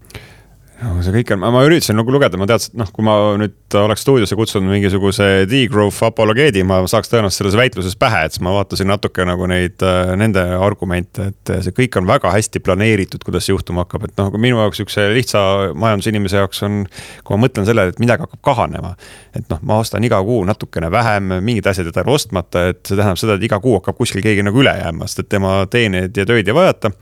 see 0.80 1.12
kõik 1.12 1.32
on, 1.34 1.42
ma 1.52 1.62
üritasin 1.66 1.98
nagu 1.98 2.12
lugeda, 2.14 2.38
ma 2.40 2.46
teadsin, 2.48 2.72
et 2.72 2.80
noh, 2.80 2.90
kui 2.94 3.04
ma 3.04 3.14
nüüd 3.40 3.76
oleks 3.76 4.04
stuudiosse 4.04 4.36
kutsunud 4.38 4.72
mingisuguse 4.72 5.26
degrowth 5.50 6.06
apologeedi, 6.08 6.62
ma 6.66 6.78
saaks 6.88 7.10
tõenäoliselt 7.12 7.42
selles 7.42 7.56
väitluses 7.58 7.96
pähe, 8.00 8.22
et 8.24 8.36
siis 8.36 8.44
ma 8.44 8.54
vaatasin 8.54 8.88
natuke 8.88 9.26
nagu 9.28 9.48
neid, 9.50 9.76
äh, 9.84 10.12
nende 10.20 10.42
argumente, 10.56 11.30
et 11.34 11.52
see 11.66 11.74
kõik 11.76 12.00
on 12.00 12.08
väga 12.08 12.32
hästi 12.32 12.62
planeeritud, 12.64 13.24
kuidas 13.26 13.44
see 13.48 13.52
juhtuma 13.54 13.84
hakkab, 13.84 14.06
et 14.08 14.16
noh, 14.20 14.30
minu 14.40 14.62
jaoks 14.62 14.80
sihukese 14.80 15.08
lihtsa 15.16 15.42
majandusinimese 15.74 16.40
jaoks 16.40 16.64
on. 16.68 16.80
kui 17.24 17.36
ma 17.36 17.44
mõtlen 17.44 17.66
sellele, 17.68 17.92
et 17.92 18.00
midagi 18.00 18.24
hakkab 18.24 18.40
kahanema, 18.46 18.94
et 19.36 19.44
noh, 19.52 19.60
ma 19.66 19.80
ostan 19.84 20.04
iga 20.06 20.22
kuu 20.24 20.40
natukene 20.48 20.88
vähem, 20.92 21.36
mingid 21.44 21.68
asjad 21.68 21.90
jätan 21.90 22.08
ostmata, 22.08 22.70
et 22.72 22.80
see 22.86 22.96
tähendab 22.96 23.20
seda, 23.20 23.36
et 23.36 23.44
iga 23.44 23.60
kuu 23.60 23.76
hakkab 23.78 24.00
kuskil 24.00 24.24
keegi 24.24 24.46
nagu 24.46 24.64
üle 24.64 24.72
jääma, 24.80 25.08
sest 25.10 25.26
et 25.26 25.30
tema 25.36 25.58
teeneid 25.70 26.16
ja 26.16 26.26
töid 26.28 26.48
ei 26.48 26.56
vajata 26.56 26.94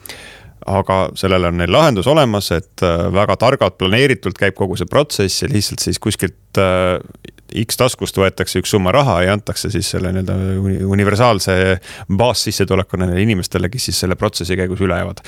aga 0.67 0.99
sellele 1.19 1.51
on 1.53 1.59
neil 1.61 1.73
lahendus 1.73 2.07
olemas, 2.11 2.51
et 2.57 2.85
äh, 2.87 3.09
väga 3.15 3.37
targalt 3.41 3.79
planeeritult 3.79 4.39
käib 4.39 4.57
kogu 4.59 4.79
see 4.79 4.89
protsess 4.91 5.43
ja 5.43 5.51
lihtsalt 5.53 5.85
siis 5.85 6.01
kuskilt 6.03 6.61
äh, 6.63 6.99
X 7.65 7.79
taskust 7.81 8.19
võetakse 8.21 8.61
üks 8.61 8.75
summa 8.75 8.93
raha 8.93 9.23
ja 9.25 9.37
antakse 9.37 9.71
siis 9.73 9.89
selle 9.95 10.11
nii-öelda 10.13 10.85
universaalse 10.89 11.55
baassissetuleku 12.13 13.01
nendele 13.01 13.25
inimestele, 13.25 13.71
kes 13.73 13.89
siis 13.89 14.03
selle 14.05 14.19
protsessi 14.21 14.59
käigus 14.59 14.83
üle 14.85 14.99
jäävad 15.01 15.25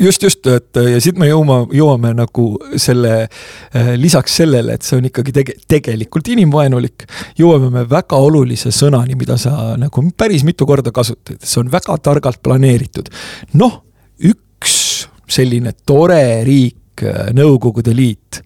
just, 0.00 0.22
just, 0.22 0.46
et 0.46 0.78
ja 0.80 1.00
siit 1.02 1.18
me 1.20 1.28
jõuame, 1.28 1.58
jõuame 1.76 2.12
nagu 2.16 2.46
selle 2.80 3.12
äh, 3.26 3.92
lisaks 4.00 4.38
sellele, 4.40 4.76
et 4.76 4.86
see 4.86 4.98
on 4.98 5.08
ikkagi 5.10 5.34
tege, 5.36 5.56
tegelikult 5.68 6.28
inimvaenulik. 6.32 7.06
jõuame 7.38 7.70
me 7.74 7.84
väga 7.90 8.18
olulise 8.22 8.72
sõnani, 8.74 9.18
mida 9.18 9.36
sa 9.40 9.74
nagu 9.80 10.04
päris 10.16 10.44
mitu 10.48 10.66
korda 10.66 10.92
kasutad, 10.94 11.42
see 11.42 11.60
on 11.62 11.70
väga 11.72 11.98
targalt 12.02 12.42
planeeritud. 12.42 13.12
noh, 13.54 13.82
üks 14.18 14.45
selline 15.28 15.72
tore 15.86 16.44
riik, 16.46 17.02
äh, 17.02 17.30
Nõukogude 17.36 17.94
Liit 17.94 18.42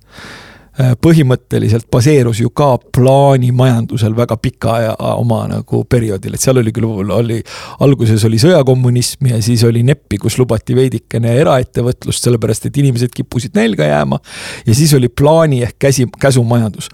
põhimõtteliselt 0.79 1.89
baseerus 1.91 2.41
ju 2.41 2.51
ka 2.55 2.77
plaanimajandusel 2.95 4.15
väga 4.17 4.37
pika 4.41 4.75
aja 4.79 4.93
oma 5.19 5.43
nagu 5.51 5.83
perioodil, 5.91 6.37
et 6.37 6.43
seal 6.43 6.61
oli 6.63 6.73
küll, 6.73 7.11
oli, 7.11 7.41
alguses 7.85 8.23
oli 8.29 8.39
sõjakommunism 8.41 9.33
ja 9.33 9.41
siis 9.43 9.65
oli 9.67 9.83
neppi, 9.87 10.21
kus 10.23 10.39
lubati 10.39 10.77
veidikene 10.79 11.35
eraettevõtlust, 11.43 12.23
sellepärast 12.25 12.71
et 12.71 12.79
inimesed 12.83 13.13
kippusid 13.15 13.59
nälga 13.59 13.89
jääma. 13.89 14.21
ja 14.67 14.75
siis 14.75 14.95
oli 14.95 15.09
plaani 15.09 15.63
ehk 15.67 15.79
käsi, 15.79 16.07
käsumajandus. 16.21 16.89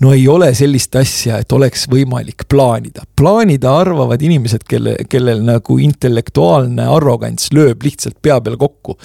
no 0.00 0.12
ei 0.12 0.28
ole 0.28 0.54
sellist 0.54 0.96
asja, 0.96 1.38
et 1.38 1.52
oleks 1.52 1.86
võimalik 1.90 2.48
plaanida, 2.48 3.04
plaanida 3.16 3.76
arvavad 3.76 4.22
inimesed, 4.22 4.64
kelle, 4.68 4.96
kellel 5.08 5.44
nagu 5.44 5.78
intellektuaalne 5.78 6.88
arrogants 6.88 7.52
lööb 7.52 7.82
lihtsalt 7.84 8.16
pea 8.22 8.40
peal 8.40 8.56
kokku 8.56 8.98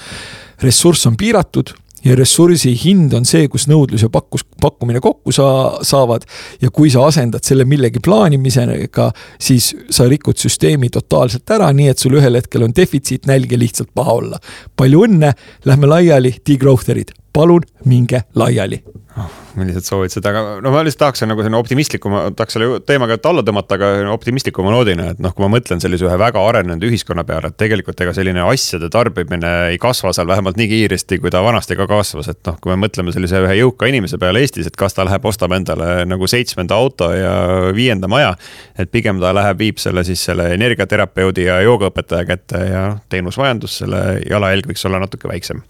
ressurss 0.63 1.07
on 1.07 1.17
piiratud 1.19 1.73
ja 2.03 2.15
ressursi 2.19 2.73
hind 2.83 3.13
on 3.17 3.25
see, 3.27 3.47
kus 3.51 3.67
nõudlus 3.71 4.03
ja 4.05 4.09
pakkus, 4.13 4.45
pakkumine 4.61 5.01
kokku 5.03 5.31
saa-, 5.35 5.79
saavad. 5.85 6.27
ja 6.61 6.71
kui 6.71 6.91
sa 6.91 7.05
asendad 7.07 7.43
selle 7.47 7.65
millegi 7.69 8.01
plaanimisega, 8.03 9.09
siis 9.39 9.73
sa 9.89 10.07
rikud 10.09 10.39
süsteemi 10.39 10.91
totaalselt 10.93 11.49
ära, 11.55 11.71
nii 11.73 11.89
et 11.93 11.99
sul 11.99 12.19
ühel 12.19 12.39
hetkel 12.39 12.67
on 12.67 12.75
defitsiit, 12.75 13.27
nälg 13.29 13.51
ja 13.51 13.59
lihtsalt 13.59 13.93
paha 13.95 14.19
olla. 14.19 14.39
palju 14.75 15.05
õnne, 15.07 15.33
lähme 15.65 15.87
laiali, 15.87 16.35
degrowtherid, 16.47 17.13
palun 17.33 17.65
minge 17.89 18.23
laiali 18.37 18.79
oh, 19.17 19.29
millised 19.57 19.85
soovitused, 19.85 20.25
aga 20.25 20.41
no 20.63 20.71
ma 20.73 20.81
lihtsalt 20.85 21.01
tahaks 21.03 21.23
nagu 21.27 21.43
selline 21.43 21.57
optimistlikuma, 21.59 22.23
tahaks 22.37 22.57
selle 22.57 22.79
teemaga 22.87 23.17
alla 23.29 23.43
tõmmata, 23.45 23.77
aga 23.77 24.13
optimistlikuma 24.13 24.73
noodina, 24.73 25.11
et 25.13 25.21
noh, 25.23 25.33
kui 25.35 25.45
ma 25.45 25.51
mõtlen 25.55 25.81
sellise 25.83 26.07
ühe 26.07 26.17
väga 26.19 26.41
arenenud 26.49 26.85
ühiskonna 26.87 27.25
peale, 27.27 27.51
et 27.51 27.57
tegelikult 27.59 28.01
ega 28.05 28.15
selline 28.17 28.41
asjade 28.47 28.89
tarbimine 28.93 29.51
ei 29.73 29.79
kasva 29.81 30.13
seal 30.15 30.29
vähemalt 30.29 30.57
nii 30.59 30.69
kiiresti, 30.71 31.19
kui 31.21 31.33
ta 31.33 31.43
vanasti 31.45 31.77
ka 31.79 31.87
kasvas, 31.89 32.31
et 32.33 32.41
noh, 32.49 32.57
kui 32.61 32.73
me 32.73 32.79
mõtleme 32.85 33.13
sellise 33.15 33.43
ühe 33.45 33.59
jõuka 33.61 33.89
inimese 33.91 34.19
peale 34.21 34.41
Eestis, 34.43 34.69
et 34.69 34.79
kas 34.79 34.97
ta 34.97 35.05
läheb, 35.07 35.25
ostab 35.29 35.53
endale 35.57 36.07
nagu 36.09 36.29
seitsmenda 36.29 36.77
auto 36.77 37.11
ja 37.13 37.35
viienda 37.75 38.09
maja. 38.09 38.33
et 38.77 38.89
pigem 38.91 39.19
ta 39.21 39.33
läheb, 39.35 39.59
viib 39.59 39.77
selle 39.77 40.03
siis 40.03 40.23
selle 40.25 40.49
energiaterapeudi 40.55 41.45
ja 41.45 41.61
joogaõpetaja 41.61 42.25
kätte 42.25 42.65
ja 42.69 42.83
teenusmajandus, 43.09 43.77
selle 43.83 44.03
jalajälg 44.29 44.69
võiks 44.71 44.85
olla 44.89 45.03
natuke 45.03 45.29
väiksem 45.29 45.61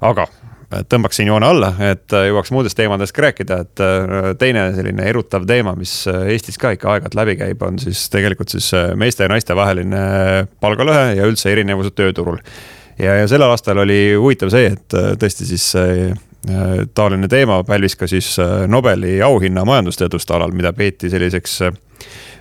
aga 0.00 0.26
tõmbaksin 0.70 1.28
joone 1.30 1.46
alla, 1.46 1.70
et 1.90 2.12
äh, 2.16 2.26
jõuaks 2.30 2.50
muudest 2.54 2.76
teemadest 2.78 3.14
ka 3.14 3.26
rääkida, 3.26 3.58
et 3.64 3.82
äh, 3.84 4.30
teine 4.38 4.66
selline 4.74 5.06
erutav 5.08 5.46
teema, 5.48 5.76
mis 5.78 5.92
äh, 6.10 6.26
Eestis 6.34 6.58
ka 6.58 6.72
ikka 6.74 6.90
aeg-ajalt 6.92 7.18
läbi 7.18 7.36
käib, 7.40 7.62
on 7.62 7.78
siis 7.82 8.06
tegelikult 8.12 8.52
siis 8.54 8.72
meeste 8.98 9.26
ja 9.26 9.32
naiste 9.32 9.56
vaheline 9.56 10.00
palgalõhe 10.62 11.14
ja 11.18 11.28
üldse 11.28 11.52
erinevused 11.52 11.96
tööturul. 11.98 12.40
ja, 12.98 13.20
ja 13.22 13.28
sellel 13.30 13.52
aastal 13.54 13.78
oli 13.84 14.00
huvitav 14.14 14.50
see, 14.54 14.72
et 14.74 14.98
tõesti 15.20 15.46
siis 15.48 15.70
taoline 16.94 17.28
teema 17.28 17.62
pälvis 17.66 17.96
ka 17.98 18.06
siis 18.06 18.36
Nobeli 18.70 19.16
auhinna 19.22 19.64
majandusteaduste 19.66 20.34
alal, 20.36 20.52
mida 20.54 20.72
peeti 20.76 21.10
selliseks 21.10 21.60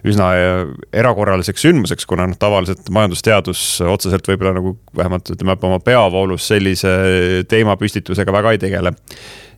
üsna 0.05 0.27
äh, 0.37 0.67
erakorraliseks 0.93 1.65
sündmuseks, 1.65 2.05
kuna 2.09 2.27
noh, 2.29 2.37
tavaliselt 2.39 2.89
majandusteadus 2.93 3.63
otseselt 3.89 4.27
võib-olla 4.29 4.53
nagu 4.59 4.75
vähemalt 4.97 5.31
ütleme 5.33 5.57
oma 5.69 5.79
peavoolus 5.83 6.47
sellise 6.51 6.93
teemapüstitusega 7.49 8.35
väga 8.35 8.55
ei 8.55 8.61
tegele. 8.61 8.93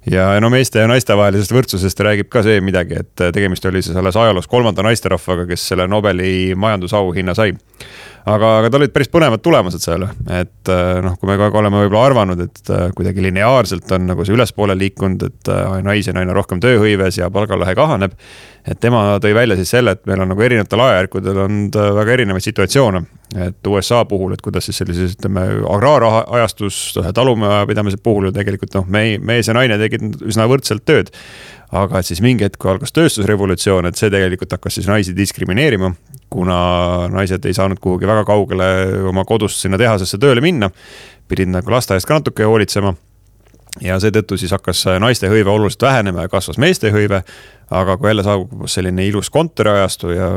Ja 0.08 0.30
no 0.40 0.48
meeste 0.48 0.80
ja 0.80 0.88
naiste 0.88 1.18
vahelisest 1.20 1.52
võrdsusest 1.52 2.00
räägib 2.06 2.30
ka 2.32 2.40
see 2.46 2.62
midagi, 2.64 3.02
et 3.02 3.24
tegemist 3.36 3.66
oli 3.68 3.82
siis 3.84 3.98
alles 4.00 4.16
ajaloos 4.16 4.48
kolmanda 4.48 4.86
naisterahvaga, 4.86 5.44
kes 5.50 5.66
selle 5.74 5.88
Nobeli 5.92 6.54
majandusauhinna 6.56 7.36
sai 7.36 7.52
aga, 8.28 8.50
aga 8.62 8.72
tal 8.72 8.84
olid 8.84 8.94
päris 8.96 9.10
põnevad 9.12 9.42
tulemused 9.44 9.84
seal, 9.84 10.06
et 10.34 10.72
äh, 10.72 11.00
noh, 11.04 11.16
kui 11.20 11.30
me 11.30 11.38
kogu 11.38 11.48
aeg 11.48 11.60
oleme 11.62 11.82
võib-olla 11.84 12.04
arvanud, 12.10 12.44
et 12.44 12.72
äh, 12.74 12.88
kuidagi 12.98 13.24
lineaarselt 13.24 13.92
on 13.96 14.08
nagu 14.12 14.26
see 14.28 14.36
ülespoole 14.36 14.76
liikunud, 14.78 15.28
et 15.30 15.52
äh, 15.54 15.78
naisi 15.86 16.12
on 16.14 16.22
aina 16.22 16.36
rohkem 16.36 16.62
tööhõives 16.64 17.20
ja 17.22 17.32
palgalõhe 17.34 17.76
kahaneb. 17.78 18.18
et 18.68 18.80
tema 18.84 19.20
tõi 19.24 19.34
välja 19.36 19.56
siis 19.56 19.70
selle, 19.72 19.96
et 19.96 20.06
meil 20.10 20.22
on 20.22 20.34
nagu 20.34 20.44
erinevatel 20.44 20.84
ajajärkudel 20.84 21.38
olnud 21.46 21.78
väga 22.02 22.18
erinevaid 22.18 22.44
situatsioone. 22.44 23.04
Et 23.36 23.68
USA 23.68 24.06
puhul, 24.08 24.32
et 24.34 24.42
kuidas 24.42 24.70
siis 24.70 24.78
sellises, 24.80 25.18
ütleme, 25.18 25.44
agraarajastus, 25.68 27.00
talumajapidamise 27.14 28.00
puhul 28.04 28.30
ju 28.30 28.36
tegelikult 28.38 28.78
noh, 28.80 28.88
mees 28.88 29.50
ja 29.50 29.56
naine 29.58 29.80
tegid 29.82 30.22
üsna 30.30 30.48
võrdselt 30.48 30.86
tööd 30.88 31.12
aga 31.76 32.00
et 32.00 32.08
siis 32.08 32.22
mingi 32.24 32.46
hetk, 32.48 32.64
algas 32.70 32.94
tööstusrevolutsioon, 32.96 33.90
et 33.90 34.00
see 34.00 34.12
tegelikult 34.12 34.54
hakkas 34.56 34.78
siis 34.80 34.88
naisi 34.88 35.16
diskrimineerima, 35.16 35.92
kuna 36.32 36.60
naised 37.12 37.44
ei 37.48 37.56
saanud 37.56 37.82
kuhugi 37.84 38.08
väga 38.08 38.24
kaugele 38.28 38.70
oma 39.12 39.26
kodust 39.28 39.60
sinna 39.64 39.80
tehasesse 39.80 40.20
tööle 40.22 40.44
minna. 40.44 40.72
pidid 41.28 41.50
nagu 41.52 41.72
laste 41.72 41.92
eest 41.94 42.08
ka 42.08 42.22
natuke 42.22 42.46
hoolitsema. 42.48 42.94
Ja 43.82 44.00
seetõttu 44.02 44.38
siis 44.40 44.52
hakkas 44.56 44.86
naiste 45.02 45.30
hõive 45.32 45.52
oluliselt 45.54 45.86
vähenema 45.88 46.26
ja 46.26 46.32
kasvas 46.32 46.58
meeste 46.58 46.92
hõive. 46.92 47.24
aga 47.70 47.98
kui 47.98 48.08
jälle 48.10 48.24
saabus 48.24 48.74
selline 48.74 49.04
ilus 49.08 49.30
kontoriajastu 49.30 50.10
ja 50.16 50.30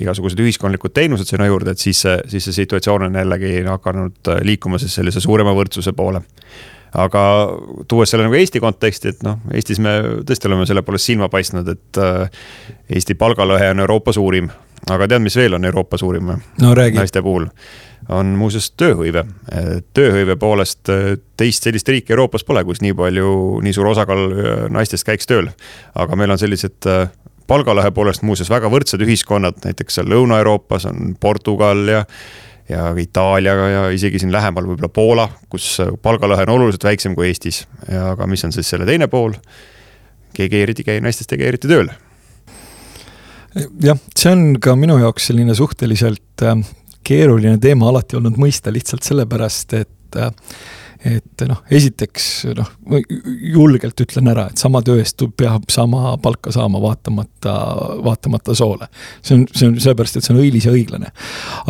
igasugused 0.00 0.38
ühiskondlikud 0.40 0.94
teenused 0.96 1.28
sinna 1.28 1.46
juurde, 1.46 1.70
et 1.70 1.78
siis 1.78 2.00
see, 2.00 2.16
siis 2.26 2.44
see 2.44 2.62
situatsioon 2.62 3.02
on 3.10 3.14
jällegi 3.14 3.62
hakanud 3.66 4.30
liikuma 4.42 4.78
siis 4.78 4.94
sellise 4.94 5.20
suurema 5.20 5.52
võrdsuse 5.52 5.92
poole 5.92 6.22
aga 6.96 7.22
tuues 7.88 8.10
selle 8.10 8.24
nagu 8.24 8.38
Eesti 8.38 8.60
konteksti, 8.60 9.12
et 9.12 9.26
noh, 9.26 9.36
Eestis 9.52 9.80
me 9.82 9.98
tõesti 10.26 10.48
oleme 10.48 10.66
selle 10.68 10.82
poolest 10.86 11.10
silma 11.10 11.28
paistnud, 11.32 11.68
et 11.68 12.00
äh, 12.00 12.40
Eesti 12.88 13.18
palgalõhe 13.18 13.70
on 13.74 13.84
Euroopa 13.84 14.12
suurim. 14.16 14.48
aga 14.88 15.08
tead, 15.08 15.22
mis 15.22 15.36
veel 15.36 15.54
on 15.54 15.64
Euroopa 15.64 15.98
suurim 15.98 16.32
no,? 16.32 16.38
naiste 16.94 17.22
puhul 17.22 17.48
on 18.08 18.32
muuseas 18.38 18.70
tööhõive. 18.70 19.24
tööhõive 19.94 20.36
poolest 20.40 20.88
äh, 20.92 21.16
teist 21.36 21.66
sellist 21.66 21.88
riiki 21.88 22.14
Euroopas 22.14 22.44
pole, 22.44 22.64
kus 22.64 22.82
nii 22.84 22.94
palju, 22.96 23.60
nii 23.64 23.76
suur 23.76 23.92
osakaal 23.92 24.26
äh, 24.32 24.66
naistest 24.72 25.06
käiks 25.06 25.26
tööl. 25.26 25.50
aga 25.94 26.16
meil 26.16 26.30
on 26.30 26.40
sellised 26.40 26.88
palgalõhe 27.48 27.90
poolest 27.96 28.22
muuseas 28.22 28.50
väga 28.50 28.68
võrdsed 28.72 29.02
ühiskonnad, 29.04 29.62
näiteks 29.64 29.98
seal 29.98 30.10
Lõuna-Euroopas 30.10 30.88
on 30.90 31.16
Portugal 31.20 31.88
ja 31.88 32.04
ja 32.68 32.90
Itaaliaga 33.00 33.68
ja 33.68 33.82
isegi 33.96 34.18
siin 34.20 34.32
lähemal 34.32 34.66
võib-olla 34.68 34.90
Poola, 34.92 35.24
kus 35.48 35.78
palgalõhe 36.04 36.44
on 36.44 36.52
oluliselt 36.58 36.84
väiksem 36.84 37.14
kui 37.16 37.30
Eestis. 37.30 37.62
aga 37.88 38.26
mis 38.28 38.44
on 38.44 38.52
siis 38.52 38.68
selle 38.68 38.86
teine 38.86 39.08
pool? 39.08 39.32
keegi 40.36 40.60
eriti 40.62 40.84
ei 40.84 40.90
käi 40.90 41.00
naistest 41.02 41.32
ei 41.32 41.40
käi 41.40 41.48
eriti 41.48 41.70
tööl. 41.70 41.88
jah, 43.80 43.98
see 44.14 44.32
on 44.32 44.44
ka 44.60 44.76
minu 44.76 44.98
jaoks 45.00 45.30
selline 45.30 45.56
suhteliselt 45.56 46.44
keeruline 47.08 47.56
teema 47.62 47.88
alati 47.88 48.18
olnud 48.18 48.36
mõista 48.40 48.72
lihtsalt 48.74 49.06
sellepärast, 49.06 49.74
et 49.78 50.20
äh, 50.20 50.32
et 51.06 51.44
noh, 51.46 51.60
esiteks 51.70 52.24
noh, 52.58 52.70
ma 52.90 52.98
julgelt 52.98 54.00
ütlen 54.02 54.30
ära, 54.32 54.48
et 54.50 54.58
sama 54.58 54.80
töö 54.82 54.98
eest 54.98 55.22
peab 55.38 55.68
sama 55.70 56.16
palka 56.22 56.50
saama, 56.54 56.80
vaatamata, 56.82 57.54
vaatamata 58.04 58.54
soole. 58.58 58.88
see 59.22 59.36
on, 59.36 59.44
see 59.54 59.68
on 59.68 59.76
sellepärast, 59.78 60.18
et 60.18 60.26
see 60.26 60.34
on 60.34 60.40
õilis 60.42 60.66
ja 60.66 60.74
õiglane. 60.74 61.12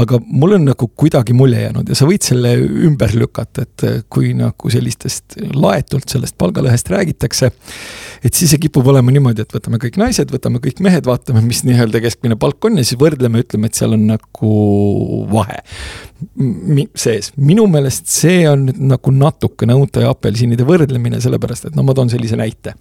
aga 0.00 0.20
mul 0.24 0.56
on 0.56 0.64
nagu 0.70 0.88
kuidagi 0.88 1.36
mulje 1.36 1.60
jäänud 1.66 1.92
ja 1.92 1.98
sa 1.98 2.08
võid 2.08 2.24
selle 2.24 2.54
ümber 2.88 3.12
lükata, 3.16 3.66
et 3.68 3.86
kui 4.08 4.32
nagu 4.36 4.72
sellistest 4.72 5.38
laetult 5.54 6.08
sellest 6.08 6.38
palgalõhest 6.40 6.88
räägitakse, 6.92 7.52
et 8.24 8.34
siis 8.34 8.54
see 8.54 8.62
kipub 8.64 8.88
olema 8.88 9.12
niimoodi, 9.14 9.44
et 9.44 9.58
võtame 9.58 9.80
kõik 9.82 10.00
naised, 10.00 10.32
võtame 10.32 10.62
kõik 10.64 10.80
mehed, 10.84 11.04
vaatame, 11.08 11.44
mis 11.44 11.64
nii-öelda 11.68 12.00
keskmine 12.04 12.38
palk 12.40 12.64
on 12.64 12.80
ja 12.80 12.86
siis 12.86 13.00
võrdleme, 13.00 13.44
ütleme, 13.44 13.68
et 13.68 13.76
seal 13.76 13.92
on 13.98 14.08
nagu 14.08 14.54
vahe 15.28 15.60
sees. 16.98 17.30
minu 17.36 17.66
meelest 17.70 18.08
see 18.10 18.42
on 18.50 18.66
nagu 18.90 19.12
natukene 19.20 19.76
õunte 19.76 20.04
ja 20.04 20.12
apelsiniide 20.14 20.66
võrdlemine, 20.68 21.20
sellepärast 21.22 21.70
et 21.70 21.78
no 21.78 21.84
ma 21.86 21.96
toon 21.96 22.10
sellise 22.12 22.38
näite. 22.38 22.74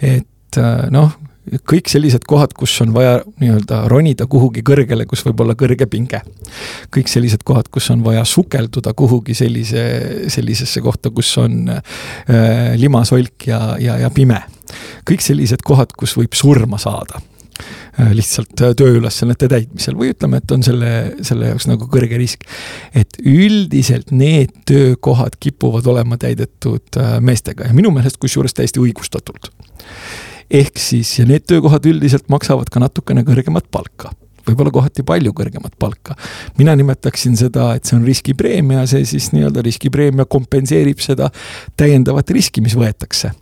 et 0.00 0.58
äh, 0.58 0.88
noh, 0.90 1.12
kõik 1.68 1.90
sellised 1.90 2.24
kohad, 2.28 2.54
kus 2.54 2.74
on 2.84 2.92
vaja 2.94 3.18
nii-öelda 3.42 3.82
ronida 3.90 4.28
kuhugi 4.30 4.62
kõrgele, 4.66 5.06
kus 5.10 5.24
võib 5.26 5.42
olla 5.42 5.56
kõrge 5.58 5.88
pinge. 5.90 6.22
kõik 6.94 7.10
sellised 7.10 7.42
kohad, 7.44 7.68
kus 7.72 7.90
on 7.90 8.04
vaja 8.04 8.24
sukelduda 8.24 8.94
kuhugi 8.94 9.34
sellise, 9.34 9.82
sellisesse 10.30 10.80
kohta, 10.80 11.10
kus 11.10 11.34
on 11.42 11.68
äh, 11.68 11.82
limasolk 12.76 13.46
ja, 13.46 13.76
ja, 13.80 13.98
ja 13.98 14.10
pime. 14.10 14.42
kõik 15.08 15.20
sellised 15.20 15.62
kohad, 15.66 15.92
kus 15.98 16.16
võib 16.16 16.34
surma 16.38 16.78
saada 16.78 17.20
lihtsalt 18.16 18.62
äh, 18.64 18.74
tööülesannete 18.78 19.48
täitmisel 19.52 19.96
või 19.98 20.12
ütleme, 20.14 20.40
et 20.42 20.54
on 20.54 20.64
selle, 20.64 20.92
selle 21.26 21.52
jaoks 21.52 21.68
nagu 21.70 21.88
kõrge 21.92 22.18
risk. 22.20 22.46
et 22.94 23.18
üldiselt 23.20 24.12
need 24.14 24.54
töökohad 24.68 25.36
kipuvad 25.40 25.86
olema 25.86 26.18
täidetud 26.20 26.98
äh, 27.00 27.18
meestega 27.20 27.68
ja 27.68 27.76
minu 27.76 27.92
meelest 27.94 28.20
kusjuures 28.22 28.54
täiesti 28.56 28.82
õigustatult 28.82 29.52
ehk 30.52 30.78
siis, 30.78 31.18
ja 31.18 31.28
need 31.28 31.46
töökohad 31.48 31.86
üldiselt 31.88 32.28
maksavad 32.32 32.70
ka 32.72 32.82
natukene 32.82 33.24
kõrgemat 33.28 33.68
palka 33.70 34.12
võib-olla 34.46 34.72
kohati 34.74 35.04
palju 35.06 35.32
kõrgemat 35.36 35.76
palka. 35.78 36.16
mina 36.58 36.74
nimetaksin 36.78 37.36
seda, 37.36 37.72
et 37.76 37.88
see 37.88 37.96
on 37.98 38.06
riskipreemia, 38.06 38.86
see 38.90 39.04
siis 39.08 39.30
nii-öelda 39.34 39.64
riskipreemia 39.64 40.26
kompenseerib 40.30 41.00
seda 41.02 41.30
täiendavat 41.76 42.30
riski, 42.30 42.64
mis 42.64 42.76
võetakse. 42.78 43.32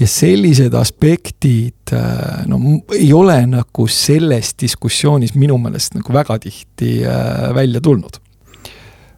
ja 0.00 0.06
sellised 0.10 0.74
aspektid 0.74 1.92
äh, 1.92 2.46
no 2.46 2.60
ei 2.94 3.12
ole 3.12 3.40
nagu 3.50 3.88
selles 3.88 4.54
diskussioonis 4.60 5.34
minu 5.34 5.58
meelest 5.58 5.98
nagu 5.98 6.12
väga 6.12 6.38
tihti 6.42 7.00
äh, 7.04 7.52
välja 7.54 7.80
tulnud. 7.80 8.20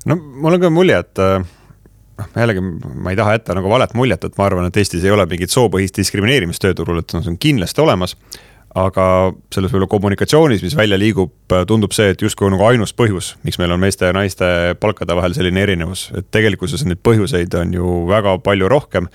no 0.06 0.16
mul 0.16 0.58
on 0.58 0.60
ka 0.60 0.70
mulje, 0.70 0.98
et 0.98 1.24
äh, 1.24 1.46
noh, 2.18 2.28
jällegi 2.36 2.62
ma 2.62 3.12
ei 3.12 3.18
taha 3.18 3.36
jätta 3.36 3.56
nagu 3.58 3.70
valet 3.70 3.94
muljet, 3.98 4.24
et 4.24 4.38
ma 4.38 4.46
arvan, 4.48 4.68
et 4.68 4.80
Eestis 4.80 5.04
ei 5.06 5.14
ole 5.14 5.26
mingit 5.30 5.54
soopõhist 5.54 5.98
diskrimineerimist 5.98 6.62
tööturul, 6.64 7.02
et 7.02 7.14
see 7.14 7.32
on 7.32 7.38
kindlasti 7.40 7.84
olemas. 7.84 8.16
Aga 8.76 9.04
selles 9.54 9.72
võib-olla 9.72 9.88
kommunikatsioonis, 9.90 10.62
mis 10.64 10.76
välja 10.76 10.98
liigub, 11.00 11.32
tundub 11.68 11.94
see, 11.96 12.12
et 12.12 12.22
justkui 12.22 12.50
nagu 12.52 12.66
ainus 12.68 12.92
põhjus, 12.96 13.34
miks 13.46 13.58
meil 13.60 13.72
on 13.74 13.80
meeste 13.80 14.10
ja 14.10 14.16
naiste 14.16 14.48
palkade 14.80 15.16
vahel 15.16 15.36
selline 15.36 15.62
erinevus, 15.64 16.08
et 16.18 16.28
tegelikkuses 16.34 16.84
neid 16.84 17.00
põhjuseid 17.04 17.54
on 17.60 17.74
ju 17.78 17.98
väga 18.10 18.38
palju 18.44 18.68
rohkem. 18.68 19.08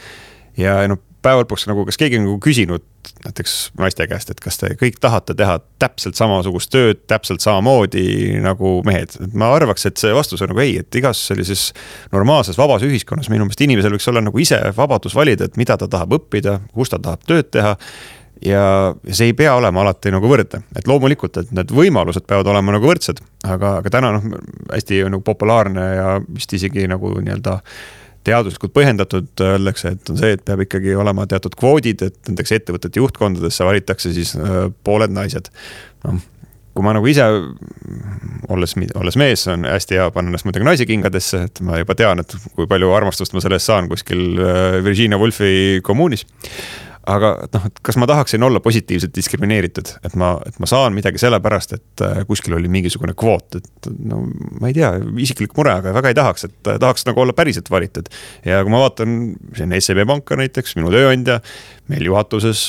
ja 0.58 0.82
noh, 0.90 1.02
päeva 1.24 1.44
lõpuks 1.44 1.68
nagu, 1.70 1.86
kas 1.88 1.98
keegi 2.00 2.20
on 2.20 2.28
nagu 2.28 2.40
küsinud 2.44 2.84
näiteks 3.24 3.54
naiste 3.80 4.06
käest, 4.08 4.32
et 4.32 4.42
kas 4.44 4.58
te 4.60 4.72
kõik 4.80 4.98
tahate 5.04 5.36
teha 5.38 5.58
täpselt 5.82 6.18
samasugust 6.20 6.72
tööd, 6.74 7.04
täpselt 7.08 7.44
samamoodi 7.44 8.40
nagu 8.44 8.76
mehed. 8.88 9.16
ma 9.34 9.52
arvaks, 9.56 9.86
et 9.88 10.02
see 10.02 10.14
vastus 10.16 10.44
on 10.44 10.52
nagu 10.52 10.64
ei, 10.64 10.78
et 10.84 11.00
igas 11.00 11.22
sellises 11.30 11.70
normaalses 12.12 12.60
vabas 12.60 12.84
ühiskonnas 12.88 13.30
minu 13.32 13.48
meelest 13.48 13.64
inimesel 13.64 13.96
võiks 13.96 14.10
olla 14.12 14.24
nagu 14.24 14.44
ise 14.44 14.60
vabadus 14.78 15.16
valida, 15.16 15.48
et 15.48 15.60
mida 15.60 15.78
ta 15.80 15.88
tahab 15.88 16.18
õppida, 16.20 16.60
kus 16.74 16.92
ta 16.92 17.00
tahab 17.00 17.24
tööd 17.28 17.52
teha 17.56 17.78
ja 18.42 18.94
see 19.08 19.32
ei 19.32 19.36
pea 19.38 19.56
olema 19.56 19.84
alati 19.84 20.12
nagu 20.14 20.30
võrdne, 20.30 20.64
et 20.76 20.88
loomulikult, 20.90 21.38
et 21.40 21.52
need 21.56 21.72
võimalused 21.74 22.26
peavad 22.28 22.50
olema 22.52 22.76
nagu 22.76 22.90
võrdsed, 22.90 23.22
aga, 23.48 23.78
aga 23.82 23.94
täna 23.94 24.14
noh, 24.18 24.26
hästi 24.72 25.04
nagu 25.08 25.24
populaarne 25.26 25.86
ja 25.96 26.08
vist 26.28 26.54
isegi 26.58 26.88
nagu 26.92 27.14
nii-öelda 27.20 27.60
teaduslikult 28.24 28.72
põhjendatud, 28.76 29.32
öeldakse, 29.44 29.96
et 29.98 30.12
on 30.12 30.20
see, 30.20 30.36
et 30.38 30.44
peab 30.48 30.64
ikkagi 30.64 30.94
olema 30.96 31.26
teatud 31.30 31.56
kvoodid, 31.60 32.06
et 32.08 32.30
näiteks 32.30 32.56
ettevõtete 32.60 33.02
juhtkondadesse 33.02 33.68
valitakse 33.68 34.14
siis 34.16 34.36
äh, 34.40 34.70
pooled 34.88 35.12
naised. 35.12 35.50
noh, 36.08 36.22
kui 36.74 36.86
ma 36.86 36.96
nagu 36.96 37.06
ise, 37.06 37.26
olles, 38.50 38.74
olles 38.98 39.18
mees, 39.20 39.44
on 39.52 39.68
hästi 39.70 40.00
hea 40.00 40.08
panna 40.16 40.32
ennast 40.32 40.48
muidugi 40.48 40.66
naise 40.66 40.88
kingadesse, 40.90 41.44
et 41.50 41.62
ma 41.66 41.78
juba 41.82 41.96
tean, 42.00 42.24
et 42.24 42.34
kui 42.56 42.66
palju 42.70 42.90
armastust 42.96 43.36
ma 43.36 43.44
selle 43.44 43.60
eest 43.60 43.70
saan 43.70 43.92
kuskil 43.92 44.24
äh, 44.40 44.80
Virginia 44.86 45.20
Woolfi 45.22 45.84
kommuunis 45.86 46.26
aga 47.10 47.34
noh, 47.52 47.66
et 47.68 47.80
kas 47.84 47.98
ma 48.00 48.08
tahaksin 48.10 48.44
olla 48.46 48.62
positiivselt 48.64 49.14
diskrimineeritud, 49.16 49.90
et 50.08 50.16
ma, 50.20 50.34
et 50.48 50.60
ma 50.64 50.70
saan 50.70 50.96
midagi 50.96 51.20
sellepärast, 51.22 51.76
et 51.76 52.04
äh, 52.06 52.22
kuskil 52.30 52.56
oli 52.58 52.72
mingisugune 52.72 53.16
kvoot, 53.18 53.60
et 53.60 53.90
no 54.08 54.22
ma 54.62 54.72
ei 54.72 54.78
tea, 54.78 54.94
isiklik 55.24 55.56
mure, 55.58 55.76
aga 55.82 55.96
väga 55.96 56.14
ei 56.14 56.20
tahaks, 56.20 56.48
et 56.48 56.72
äh, 56.72 56.80
tahaks 56.82 57.08
nagu 57.10 57.26
olla 57.26 57.36
päriselt 57.36 57.72
valitud. 57.74 58.08
ja 58.46 58.62
kui 58.64 58.74
ma 58.74 58.86
vaatan 58.86 59.18
siin 59.58 59.76
SEB 59.80 60.06
Panka 60.08 60.40
näiteks, 60.40 60.78
minu 60.80 60.94
tööandja, 60.94 61.42
meil 61.92 62.08
juhatuses 62.08 62.66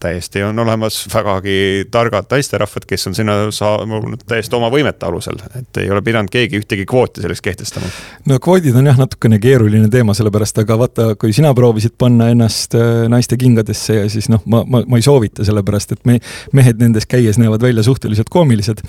täiesti 0.00 0.42
on 0.42 0.58
olemas 0.58 1.08
vägagi 1.14 1.86
targad 1.90 2.28
naisterahvad, 2.30 2.86
kes 2.86 3.06
on 3.06 3.14
sinna 3.14 3.36
saabunud 3.54 4.22
täiesti 4.28 4.56
oma 4.56 4.70
võimete 4.70 5.06
alusel, 5.06 5.40
et 5.58 5.80
ei 5.82 5.90
ole 5.90 6.02
pidanud 6.04 6.30
keegi 6.30 6.60
ühtegi 6.60 6.86
kvooti 6.88 7.22
selleks 7.24 7.42
kehtestama. 7.42 7.90
no 8.28 8.38
kvoodid 8.42 8.76
on 8.78 8.86
jah, 8.86 8.98
natukene 8.98 9.40
keeruline 9.42 9.88
teema, 9.92 10.14
sellepärast, 10.14 10.62
aga 10.62 10.78
vaata, 10.78 11.08
kui 11.20 11.32
sina 11.36 11.52
proovisid 11.54 11.96
panna 11.98 12.30
ennast 12.32 12.76
äh, 12.78 13.06
naiste 13.10 13.36
kingadesse 13.40 13.98
ja 14.00 14.06
siis 14.12 14.30
noh, 14.32 14.44
ma, 14.46 14.62
ma, 14.66 14.82
ma 14.86 15.00
ei 15.00 15.06
soovita, 15.06 15.46
sellepärast 15.46 15.96
et 15.96 16.06
me, 16.08 16.18
mehed 16.52 16.80
nendes 16.82 17.08
käies 17.10 17.40
näevad 17.40 17.62
välja 17.62 17.82
suhteliselt 17.86 18.30
koomilised. 18.30 18.84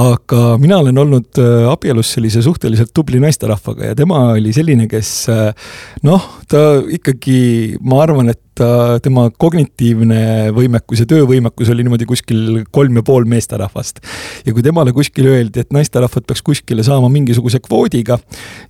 aga 0.00 0.44
mina 0.62 0.78
olen 0.78 0.98
olnud 0.98 1.42
äh, 1.42 1.68
abielus 1.72 2.14
sellise 2.14 2.42
suhteliselt 2.42 2.94
tubli 2.94 3.20
naisterahvaga 3.20 3.92
ja 3.92 3.98
tema 3.98 4.28
oli 4.32 4.52
selline, 4.52 4.88
kes 4.88 5.12
äh, 5.32 5.70
noh, 6.02 6.30
ta 6.48 6.64
ikkagi, 6.94 7.76
ma 7.82 8.02
arvan, 8.04 8.30
et 8.30 8.43
ta, 8.58 8.68
tema 9.02 9.26
kognitiivne 9.30 10.50
võimekus 10.54 11.02
ja 11.02 11.08
töövõimekus 11.10 11.70
oli 11.72 11.84
niimoodi 11.86 12.08
kuskil 12.08 12.62
kolm 12.74 13.00
ja 13.00 13.04
pool 13.06 13.28
meesterahvast. 13.30 14.00
ja 14.46 14.54
kui 14.54 14.64
temale 14.64 14.94
kuskil 14.96 15.28
öeldi, 15.32 15.64
et 15.64 15.74
naisterahvad 15.74 16.26
peaks 16.28 16.42
kuskile 16.46 16.86
saama 16.86 17.10
mingisuguse 17.12 17.60
kvoodiga, 17.64 18.18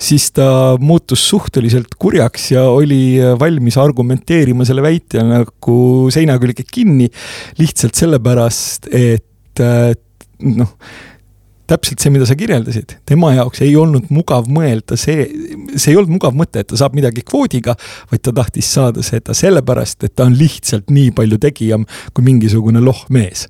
siis 0.01 0.31
ta 0.35 0.77
muutus 0.81 1.25
suhteliselt 1.29 1.97
kurjaks 1.99 2.51
ja 2.55 2.66
oli 2.70 3.18
valmis 3.40 3.79
argumenteerima 3.81 4.66
selle 4.68 4.85
väite 4.85 5.25
nagu 5.25 5.79
seina 6.14 6.38
külge 6.42 6.66
kinni, 6.68 7.11
lihtsalt 7.61 7.97
sellepärast, 7.99 8.90
et 8.92 9.64
noh 10.44 10.77
täpselt 11.70 12.03
see, 12.03 12.12
mida 12.12 12.27
sa 12.29 12.37
kirjeldasid, 12.38 12.98
tema 13.09 13.33
jaoks 13.37 13.62
ei 13.64 13.72
olnud 13.81 14.11
mugav 14.14 14.48
mõelda 14.53 14.98
see, 15.00 15.29
see 15.77 15.92
ei 15.92 16.00
olnud 16.00 16.16
mugav 16.18 16.37
mõte, 16.37 16.61
et 16.61 16.70
ta 16.70 16.81
saab 16.81 16.96
midagi 16.96 17.24
kvoodiga, 17.27 17.77
vaid 18.11 18.24
ta 18.24 18.35
tahtis 18.37 18.68
saada 18.77 19.05
seda 19.07 19.37
sellepärast, 19.37 20.05
et 20.05 20.16
ta 20.16 20.29
on 20.29 20.37
lihtsalt 20.38 20.92
nii 20.92 21.14
palju 21.16 21.40
tegijam 21.40 21.88
kui 22.12 22.27
mingisugune 22.27 22.83
lohmees. 22.85 23.46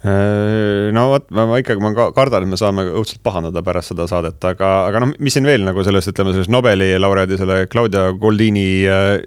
Äh, 0.00 0.88
no 0.96 1.10
vot, 1.10 1.26
ma 1.36 1.58
ikkagi, 1.60 1.82
ma 1.84 1.92
kardan, 2.16 2.46
et 2.46 2.54
me 2.54 2.56
saame 2.56 2.86
õudselt 2.88 3.20
pahandada 3.26 3.60
pärast 3.64 3.92
seda 3.92 4.06
saadet, 4.08 4.38
aga, 4.48 4.70
aga 4.88 5.02
noh, 5.04 5.12
mis 5.20 5.36
siin 5.36 5.44
veel 5.48 5.66
nagu 5.66 5.84
sellest, 5.84 6.14
ütleme 6.14 6.32
sellest 6.32 6.52
Nobeli 6.52 6.94
laureaadi, 6.96 7.36
selle 7.36 7.66
Claudia 7.68 8.06
Goldini 8.16 8.70
äh, 8.88 9.18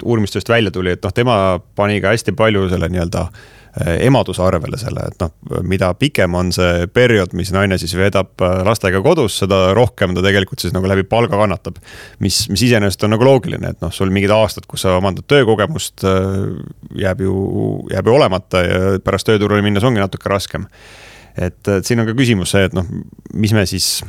uurimistööst 0.00 0.48
välja 0.48 0.72
tuli, 0.72 0.96
et 0.96 1.04
noh, 1.04 1.12
tema 1.12 1.36
pani 1.76 2.00
ka 2.00 2.16
hästi 2.16 2.32
palju 2.38 2.70
selle 2.72 2.88
nii-öelda 2.88 3.26
äh, 3.28 3.44
emaduse 3.76 4.40
arvele 4.40 4.78
selle, 4.80 5.04
et 5.10 5.20
noh, 5.20 5.32
mida 5.66 5.90
pikem 5.98 6.34
on 6.38 6.48
see 6.54 6.86
periood, 6.96 7.34
mis 7.36 7.50
naine 7.52 7.76
siis 7.80 7.92
veedab 7.98 8.40
äh, 8.44 8.60
lastega 8.64 9.02
kodus, 9.04 9.36
seda 9.42 9.74
rohkem 9.76 10.14
ta 10.16 10.24
tegelikult 10.24 10.64
siis 10.64 10.72
nagu 10.72 10.88
läbi 10.88 11.04
palga 11.08 11.36
kannatab. 11.36 11.76
mis, 12.24 12.46
mis 12.48 12.66
iseenesest 12.68 13.04
on 13.04 13.12
nagu 13.12 13.26
loogiline, 13.28 13.74
et 13.74 13.84
noh, 13.84 13.92
sul 13.92 14.12
mingid 14.14 14.32
aastad, 14.32 14.64
kus 14.70 14.86
sa 14.86 14.96
omandad 14.96 15.28
töökogemust, 15.28 16.06
äh, 16.08 16.46
jääb 17.04 17.20
ju, 17.26 17.36
jääb 17.92 18.08
ju 18.08 18.16
olemata 18.16 18.64
ja 18.64 18.80
pärast 19.04 19.28
tööturule 19.28 19.60
minnes 19.64 19.84
ongi 19.84 20.00
natuke 20.00 20.32
raskem. 20.32 20.64
et, 21.36 21.60
et 21.68 21.84
siin 21.84 22.00
on 22.00 22.08
ka 22.08 22.16
küsimus 22.16 22.56
see, 22.56 22.64
et 22.64 22.76
noh, 22.76 22.88
mis 23.34 23.52
me 23.52 23.66
siis 23.68 24.00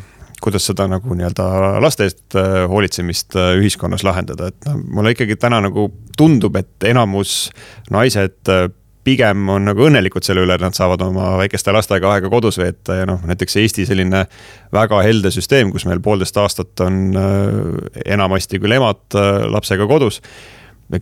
kuidas 0.42 0.68
seda 0.70 0.86
nagu 0.88 1.16
nii-öelda 1.18 1.82
laste 1.82 2.06
eest 2.06 2.36
hoolitsemist 2.70 3.36
ühiskonnas 3.58 4.06
lahendada, 4.06 4.48
et 4.54 4.68
noh, 4.70 4.80
mulle 4.96 5.12
ikkagi 5.12 5.36
täna 5.36 5.60
nagu 5.66 5.90
tundub, 6.16 6.56
et 6.56 6.88
enamus 6.88 7.50
naised 7.92 8.54
pigem 9.08 9.48
on 9.54 9.68
nagu 9.70 9.88
õnnelikud 9.88 10.26
selle 10.26 10.44
üle, 10.44 10.58
et 10.58 10.64
nad 10.64 10.76
saavad 10.76 11.02
oma 11.06 11.32
väikeste 11.42 11.74
lastega 11.76 12.12
aega 12.16 12.32
kodus 12.34 12.60
veeta 12.60 13.00
ja 13.00 13.08
noh, 13.08 13.24
näiteks 13.28 13.60
Eesti 13.62 13.88
selline 13.88 14.26
väga 14.76 15.02
helde 15.06 15.32
süsteem, 15.34 15.72
kus 15.72 15.88
meil 15.88 16.04
poolteist 16.04 16.38
aastat 16.42 16.86
on 16.86 17.02
äh, 17.16 17.58
enamasti 18.18 18.60
küll 18.64 18.78
emad 18.78 19.04
äh, 19.16 19.46
lapsega 19.52 19.88
kodus 19.90 20.22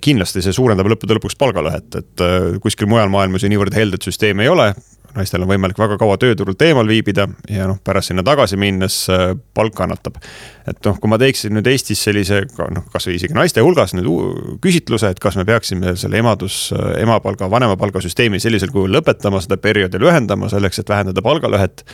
kindlasti 0.01 0.41
see 0.41 0.53
suurendab 0.55 0.87
lõppude 0.89 1.17
lõpuks 1.17 1.37
palgalõhet, 1.37 1.89
et 1.99 2.25
äh, 2.25 2.55
kuskil 2.61 2.89
mujal 2.89 3.11
maailmas 3.13 3.45
ju 3.45 3.51
niivõrd 3.53 3.75
heldet 3.77 4.05
süsteemi 4.05 4.45
ei 4.45 4.53
ole 4.53 4.71
naistel 5.15 5.43
on 5.43 5.49
võimalik 5.49 5.79
väga 5.79 5.97
kaua 5.99 6.17
tööturult 6.21 6.61
eemal 6.65 6.87
viibida 6.89 7.27
ja 7.51 7.67
noh, 7.69 7.79
pärast 7.83 8.11
sinna 8.11 8.23
tagasi 8.25 8.59
minnes 8.59 8.97
äh, 9.13 9.31
palk 9.55 9.75
kannatab. 9.77 10.19
et 10.67 10.79
noh, 10.85 10.99
kui 11.01 11.11
ma 11.11 11.19
teeksin 11.21 11.55
nüüd 11.55 11.67
Eestis 11.71 12.03
sellise 12.07 12.43
noh, 12.57 12.85
kasvõi 12.93 13.17
isegi 13.19 13.37
naiste 13.37 13.63
hulgas 13.65 13.95
nüüd 13.95 14.59
küsitluse, 14.63 15.13
et 15.13 15.21
kas 15.23 15.37
me 15.39 15.45
peaksime 15.47 15.95
selle 15.99 16.19
emadus, 16.21 16.69
äh, 16.75 17.01
emapalga, 17.03 17.49
vanemapalga 17.51 18.03
süsteemi 18.03 18.41
sellisel 18.43 18.73
kujul 18.75 18.93
lõpetama, 18.97 19.41
seda 19.43 19.59
perioodi 19.61 20.01
lühendama 20.01 20.49
selleks, 20.51 20.81
et 20.81 20.89
vähendada 20.91 21.23
palgalõhet. 21.25 21.85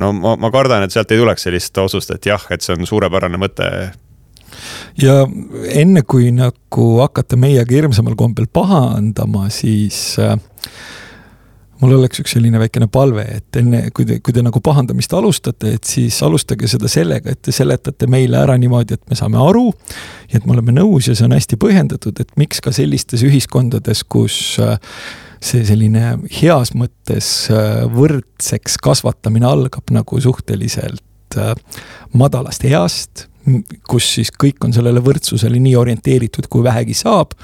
no 0.00 0.12
ma, 0.16 0.36
ma 0.40 0.52
kardan, 0.54 0.86
et 0.86 0.94
sealt 0.94 1.12
ei 1.12 1.22
tuleks 1.22 1.48
sellist 1.48 1.78
otsust, 1.78 2.12
et 2.14 2.32
jah, 2.32 2.50
et 2.50 2.64
see 2.64 2.76
on 2.76 2.86
suurepärane 2.88 3.40
mõte 3.40 3.70
ja 5.00 5.22
enne 5.74 6.02
kui 6.08 6.30
nagu 6.34 6.86
hakata 7.00 7.38
meiega 7.40 7.74
hirmsamal 7.74 8.16
kombel 8.18 8.48
pahandama, 8.52 9.48
siis 9.52 10.16
äh, 10.22 10.36
mul 11.80 11.96
oleks 11.98 12.22
üks 12.22 12.36
selline 12.36 12.60
väikene 12.60 12.88
palve, 12.92 13.24
et 13.38 13.58
enne, 13.60 13.82
kui 13.94 14.06
te, 14.08 14.18
kui 14.24 14.34
te 14.34 14.42
nagu 14.44 14.60
pahandamist 14.64 15.12
alustate, 15.16 15.74
et 15.76 15.88
siis 15.88 16.16
alustage 16.24 16.68
seda 16.70 16.88
sellega, 16.90 17.34
et 17.34 17.42
te 17.44 17.54
seletate 17.54 18.08
meile 18.10 18.40
ära 18.40 18.56
niimoodi, 18.60 18.96
et 18.96 19.10
me 19.10 19.18
saame 19.18 19.40
aru. 19.42 19.68
ja 20.30 20.40
et 20.40 20.46
me 20.46 20.56
oleme 20.56 20.74
nõus 20.76 21.08
ja 21.10 21.14
see 21.14 21.26
on 21.28 21.36
hästi 21.36 21.58
põhjendatud, 21.60 22.20
et 22.20 22.32
miks 22.40 22.62
ka 22.64 22.72
sellistes 22.74 23.22
ühiskondades, 23.26 24.02
kus 24.08 24.56
äh, 24.62 24.78
see 25.44 25.64
selline 25.68 26.16
heas 26.40 26.72
mõttes 26.74 27.30
äh, 27.52 27.84
võrdseks 27.92 28.80
kasvatamine 28.82 29.46
algab 29.48 29.92
nagu 29.94 30.20
suhteliselt 30.20 31.38
äh, 31.38 31.54
madalast 32.16 32.64
east, 32.64 33.26
kus 33.86 34.08
siis 34.16 34.32
kõik 34.34 34.64
on 34.66 34.74
sellele 34.74 35.02
võrdsusele 35.04 35.60
nii 35.62 35.76
orienteeritud, 35.78 36.48
kui 36.50 36.64
vähegi 36.66 36.96
saab. 36.98 37.36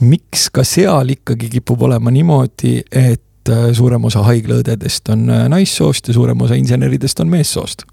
miks 0.00 0.50
ka 0.52 0.64
seal 0.64 1.08
ikkagi 1.14 1.48
kipub 1.48 1.82
olema 1.82 2.10
niimoodi, 2.12 2.82
et 2.92 3.22
äh, 3.52 3.68
suurem 3.76 4.04
osa 4.08 4.24
haiglaõdedest 4.26 5.12
on 5.14 5.26
naissoost 5.52 6.08
ja 6.08 6.16
suurem 6.16 6.40
osa 6.46 6.58
inseneridest 6.58 7.20
on 7.24 7.30
meessoost 7.32 7.86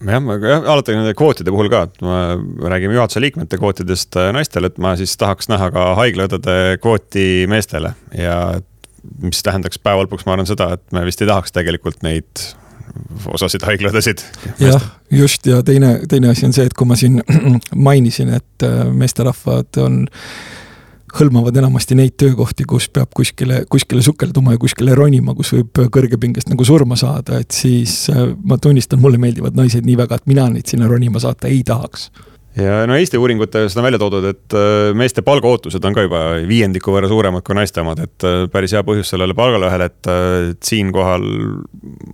jah, 0.00 0.22
ma 0.24 0.38
alati 0.40 0.96
nende 0.96 1.14
kvootide 1.18 1.52
puhul 1.52 1.68
ka, 1.72 1.82
et 1.88 2.02
me 2.04 2.70
räägime 2.72 2.96
juhatuse 2.96 3.20
liikmete 3.20 3.58
kvootidest 3.60 4.16
naistele, 4.32 4.70
et 4.72 4.80
ma 4.80 4.94
siis 5.00 5.16
tahaks 5.20 5.50
näha 5.52 5.70
ka 5.74 5.90
haiglaõdede 6.00 6.78
kvooti 6.80 7.26
meestele 7.50 7.94
ja 8.16 8.40
mis 9.22 9.42
tähendaks 9.44 9.80
päeva 9.80 10.04
lõpuks, 10.04 10.26
ma 10.26 10.36
arvan 10.36 10.48
seda, 10.48 10.74
et 10.76 10.84
me 10.96 11.04
vist 11.08 11.20
ei 11.22 11.28
tahaks 11.28 11.54
tegelikult 11.56 12.02
neid 12.04 12.48
osasid 13.30 13.64
haiglaõdesid. 13.66 14.22
jah, 14.60 14.82
just 15.10 15.46
ja 15.46 15.62
teine, 15.66 15.98
teine 16.08 16.32
asi 16.32 16.46
on 16.48 16.54
see, 16.56 16.66
et 16.66 16.74
kui 16.76 16.88
ma 16.88 16.98
siin 16.98 17.20
mainisin, 17.88 18.32
et 18.40 18.66
äh, 18.66 18.82
meesterahvad 18.92 19.80
on 19.82 20.02
hõlmavad 21.16 21.56
enamasti 21.60 21.96
neid 21.98 22.16
töökohti, 22.20 22.66
kus 22.68 22.88
peab 22.92 23.12
kuskile, 23.16 23.64
kuskile 23.70 24.02
sukelduma 24.04 24.54
ja 24.54 24.62
kuskile 24.62 24.94
ronima, 24.98 25.34
kus 25.38 25.52
võib 25.56 25.82
kõrgepingest 25.94 26.50
nagu 26.52 26.66
surma 26.66 26.98
saada, 27.00 27.40
et 27.42 27.54
siis 27.54 28.02
äh, 28.12 28.30
ma 28.44 28.58
tunnistan, 28.58 29.00
mulle 29.02 29.20
meeldivad 29.22 29.58
naised 29.58 29.86
nii 29.86 29.98
väga, 30.00 30.20
et 30.20 30.30
mina 30.30 30.48
neid 30.52 30.70
sinna 30.70 30.90
ronima 30.90 31.22
saata 31.22 31.50
ei 31.50 31.62
tahaks 31.66 32.10
ja 32.58 32.80
no 32.88 32.96
Eesti 32.98 33.18
uuringutes 33.18 33.76
on 33.76 33.84
välja 33.86 33.98
toodud, 33.98 34.24
et 34.32 34.56
äh, 34.56 34.90
meeste 34.96 35.22
palgaootused 35.22 35.84
on 35.86 35.94
ka 35.94 36.04
juba 36.06 36.22
viiendiku 36.48 36.94
võrra 36.94 37.08
suuremad 37.10 37.44
kui 37.46 37.54
naiste 37.54 37.82
omad, 37.82 38.02
et 38.02 38.26
äh, 38.26 38.42
päris 38.50 38.74
hea 38.74 38.82
põhjus 38.86 39.12
sellele 39.12 39.36
palgalõhele, 39.38 39.86
et, 39.90 40.10
äh, 40.10 40.50
siinkohal 40.66 41.26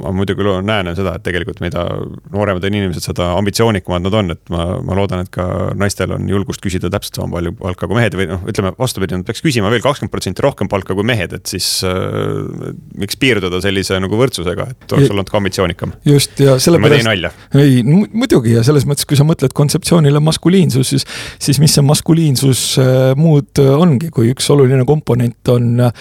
ma 0.02 0.12
muidugi 0.16 0.44
näen 0.66 0.92
seda, 0.96 1.16
et 1.16 1.24
tegelikult 1.24 1.62
mida 1.64 1.86
nooremad 2.34 2.64
on 2.68 2.76
inimesed, 2.76 3.06
seda 3.08 3.30
ambitsioonikamad 3.38 4.04
nad 4.06 4.18
on, 4.20 4.34
et 4.36 4.52
ma, 4.52 4.66
ma 4.84 4.98
loodan, 4.98 5.24
et 5.24 5.32
ka 5.32 5.72
naistel 5.78 6.12
on 6.16 6.28
julgust 6.28 6.60
küsida 6.64 6.90
täpselt 6.92 7.20
sama 7.20 7.38
palju 7.38 7.54
palka 7.56 7.88
kui 7.88 7.98
mehed 7.98 8.18
või 8.18 8.28
noh, 8.30 8.44
ütleme 8.50 8.74
vastupidi, 8.76 9.16
nad 9.16 9.26
peaks 9.28 9.44
küsima 9.44 9.72
veel 9.72 9.84
kakskümmend 9.84 10.12
protsenti 10.12 10.44
rohkem 10.44 10.70
palka 10.72 10.96
kui 10.96 11.06
mehed, 11.06 11.32
et 11.38 11.48
siis 11.48 11.70
äh, 11.88 12.76
miks 13.00 13.16
piirduda 13.20 13.62
sellise 13.64 14.02
nagu 14.04 14.20
võrdsusega, 14.20 14.68
et 14.76 14.96
oleks 14.98 15.16
olnud 15.16 15.32
ka 15.32 15.40
ambitsioonikam. 15.40 15.96
just 16.04 16.44
ja 16.44 16.58
sellepärast. 16.60 16.92
ma 16.92 17.00
teen 17.00 17.08
nalja. 17.08 17.32
ei, 17.56 17.80
muidugi 18.12 18.52
ja 18.58 18.66
selles 18.66 18.84
mõttes, 18.88 19.08
kui 19.08 19.16
sa 19.16 19.24
mõtled 19.24 19.56
kontseptsioonile 19.56 20.20
maskuliinsus, 20.26 20.90
siis, 20.92 21.06
siis 21.42 21.60
mis 21.62 21.76
see 21.76 21.84
maskuliinsus 21.86 22.64
äh, 22.82 23.12
muud 23.18 23.62
äh, 23.62 23.72
ongi, 23.76 24.10
kui 24.14 24.32
üks 24.34 24.48
oluline 24.54 24.86
komponent 24.88 25.52
on 25.52 25.86
äh, 25.88 25.94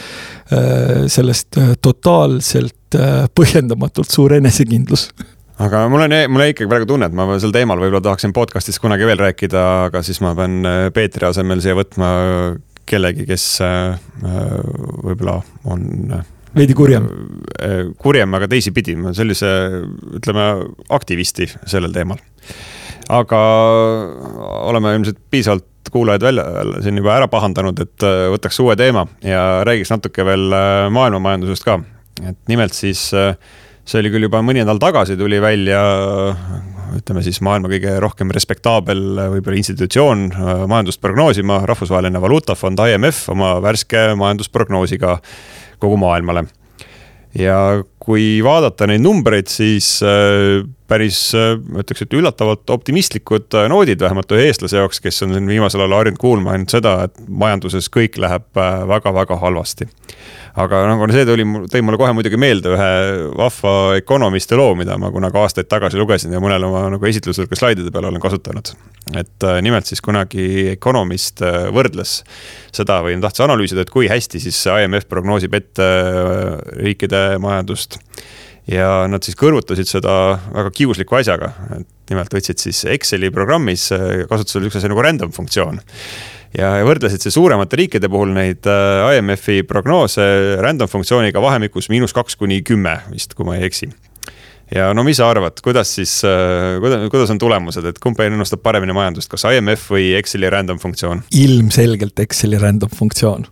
sellest 1.12 1.60
totaalselt 1.84 2.74
põhjendamatult 3.36 4.12
suur 4.14 4.38
enesekindlus 4.38 5.10
aga 5.60 5.82
mul 5.92 6.06
on, 6.06 6.14
mul 6.32 6.46
jäi 6.46 6.54
ikkagi 6.54 6.70
praegu 6.72 6.88
tunne, 6.88 7.10
et 7.10 7.18
ma 7.18 7.40
sel 7.42 7.54
teemal 7.56 7.82
võib-olla 7.82 8.04
tahaksin 8.06 8.36
podcast'is 8.36 8.80
kunagi 8.84 9.08
veel 9.08 9.20
rääkida, 9.20 9.66
aga 9.90 10.04
siis 10.06 10.22
ma 10.24 10.36
pean 10.38 10.62
Peetri 10.96 11.28
asemel 11.28 11.64
siia 11.64 11.76
võtma 11.78 12.10
kellegi, 12.88 13.26
kes 13.28 13.48
võib-olla 14.22 15.40
on 15.72 16.16
veidi 16.56 16.76
kurjem. 16.78 17.10
kurjem, 18.00 18.38
aga 18.38 18.48
teisipidi, 18.52 18.96
sellise, 19.18 19.52
ütleme, 20.20 20.48
aktivisti 20.96 21.50
sellel 21.68 21.96
teemal 21.96 22.22
aga 23.10 23.40
oleme 24.66 24.96
ilmselt 24.96 25.20
piisavalt 25.32 25.66
kuulajaid 25.92 26.24
välja 26.26 26.46
siin 26.84 26.98
juba 26.98 27.14
ära 27.16 27.28
pahandanud, 27.32 27.80
et 27.84 28.06
äh, 28.06 28.26
võtaks 28.34 28.58
uue 28.64 28.76
teema 28.80 29.06
ja 29.24 29.62
räägiks 29.68 29.94
natuke 29.94 30.26
veel 30.26 30.50
äh, 30.56 30.88
maailmamajandusest 30.94 31.68
ka. 31.68 31.80
et 32.26 32.40
nimelt 32.52 32.74
siis 32.74 33.08
äh, 33.14 33.36
see 33.86 34.02
oli 34.02 34.12
küll 34.14 34.28
juba 34.28 34.42
mõni 34.42 34.64
nädal 34.64 34.82
tagasi, 34.82 35.18
tuli 35.18 35.40
välja 35.42 35.80
ütleme 36.96 37.22
siis 37.26 37.42
maailma 37.46 37.70
kõige 37.70 37.96
rohkem 38.02 38.32
respektaabel 38.34 39.02
võib-olla 39.36 39.60
institutsioon 39.62 40.28
majandust 40.72 41.02
prognoosima, 41.04 41.62
rahvusvaheline 41.70 42.22
valuutafond 42.22 42.82
IMF 42.90 43.28
oma 43.34 43.56
värske 43.62 44.08
majandusprognoosiga 44.18 45.20
kogu 45.80 46.00
maailmale 46.02 46.48
ja 47.40 47.58
kui 48.00 48.40
vaadata 48.46 48.88
neid 48.90 49.04
numbreid, 49.04 49.50
siis 49.52 49.98
äh, 50.06 50.64
päris, 50.90 51.20
äh, 51.38 51.56
ma 51.60 51.84
ütleks, 51.84 52.06
et 52.06 52.16
üllatavalt 52.16 52.70
optimistlikud 52.72 53.58
äh, 53.58 53.68
noodid, 53.72 54.02
vähemalt 54.04 54.32
ühe 54.36 54.48
eestlase 54.50 54.80
jaoks, 54.80 55.02
kes 55.04 55.24
on 55.26 55.36
siin 55.36 55.50
viimasel 55.50 55.84
ajal 55.84 55.98
harjunud 56.00 56.22
kuulma 56.22 56.56
ainult 56.56 56.76
seda, 56.76 56.98
et 57.10 57.20
majanduses 57.28 57.90
kõik 57.94 58.20
läheb 58.22 58.48
väga-väga 58.92 59.40
halvasti 59.42 59.90
aga 60.56 60.82
nagu 60.88 61.08
see 61.12 61.26
tuli, 61.28 61.46
tõi 61.72 61.84
mulle 61.84 62.00
kohe 62.00 62.14
muidugi 62.16 62.40
meelde 62.40 62.72
ühe 62.76 62.92
vahva 63.36 63.74
Economisti 64.00 64.58
loo, 64.58 64.72
mida 64.80 64.98
ma 65.02 65.12
kunagi 65.14 65.40
aastaid 65.42 65.70
tagasi 65.72 66.00
lugesin 66.00 66.36
ja 66.36 66.42
mõnel 66.44 66.68
oma 66.68 66.86
nagu 66.94 67.10
esitlusel 67.10 67.50
ka 67.52 67.60
slaidide 67.60 67.92
peal 67.94 68.08
olen 68.10 68.24
kasutanud. 68.24 68.72
et 69.20 69.48
äh, 69.48 69.60
nimelt 69.66 69.90
siis 69.90 70.02
kunagi 70.06 70.72
Economist 70.72 71.44
äh, 71.46 71.68
võrdles 71.76 72.22
seda 72.76 73.02
või 73.06 73.20
tahtis 73.24 73.44
analüüsida, 73.46 73.84
et 73.84 73.94
kui 73.94 74.08
hästi 74.12 74.42
siis 74.48 74.62
IMF 74.72 75.10
prognoosib 75.12 75.54
ette 75.60 75.86
äh, 75.86 76.58
riikide 76.80 77.26
majandust 77.44 78.00
ja 78.72 79.06
nad 79.12 79.26
siis 79.26 79.38
kõrvutasid 79.40 79.90
seda 79.90 80.14
väga 80.54 80.72
kiusliku 80.74 81.20
asjaga, 81.20 81.52
et 81.80 82.14
nimelt 82.14 82.34
võtsid 82.34 82.62
siis 82.62 82.86
Exceli 82.90 83.32
programmis 83.34 83.90
kasutusele 83.92 84.66
niisuguse 84.66 84.90
nagu 84.92 85.06
random 85.06 85.36
funktsioon. 85.36 85.82
Ja 86.56 86.72
võrdlesid 86.88 87.24
siis 87.24 87.36
suuremate 87.36 87.78
riikide 87.82 88.08
puhul 88.12 88.32
neid 88.36 88.68
äh, 88.70 89.18
IMF-i 89.18 89.66
prognoose 89.68 90.26
random 90.64 90.88
funktsiooniga 90.88 91.42
vahemikus 91.44 91.90
miinus 91.92 92.16
kaks 92.16 92.38
kuni 92.40 92.62
kümme 92.66 92.96
vist, 93.12 93.36
kui 93.36 93.48
ma 93.48 93.58
ei 93.58 93.66
eksi. 93.68 93.90
Ja 94.74 94.88
no 94.98 95.04
mis 95.06 95.20
sa 95.20 95.28
arvad, 95.30 95.60
kuidas 95.66 95.92
siis, 95.98 96.14
äh, 96.26 96.78
kuidas, 96.82 97.10
kuidas 97.12 97.34
on 97.34 97.42
tulemused, 97.42 97.86
et 97.86 98.00
kumb 98.02 98.22
ennustab 98.24 98.64
paremini 98.66 98.96
majandust, 98.96 99.30
kas 99.34 99.46
IMF 99.52 99.92
või 99.94 100.14
Exceli 100.18 100.50
random 100.50 100.80
funktsioon? 100.82 101.26
ilmselgelt 101.44 102.24
Exceli 102.24 102.62
random 102.62 102.94
funktsioon 102.94 103.50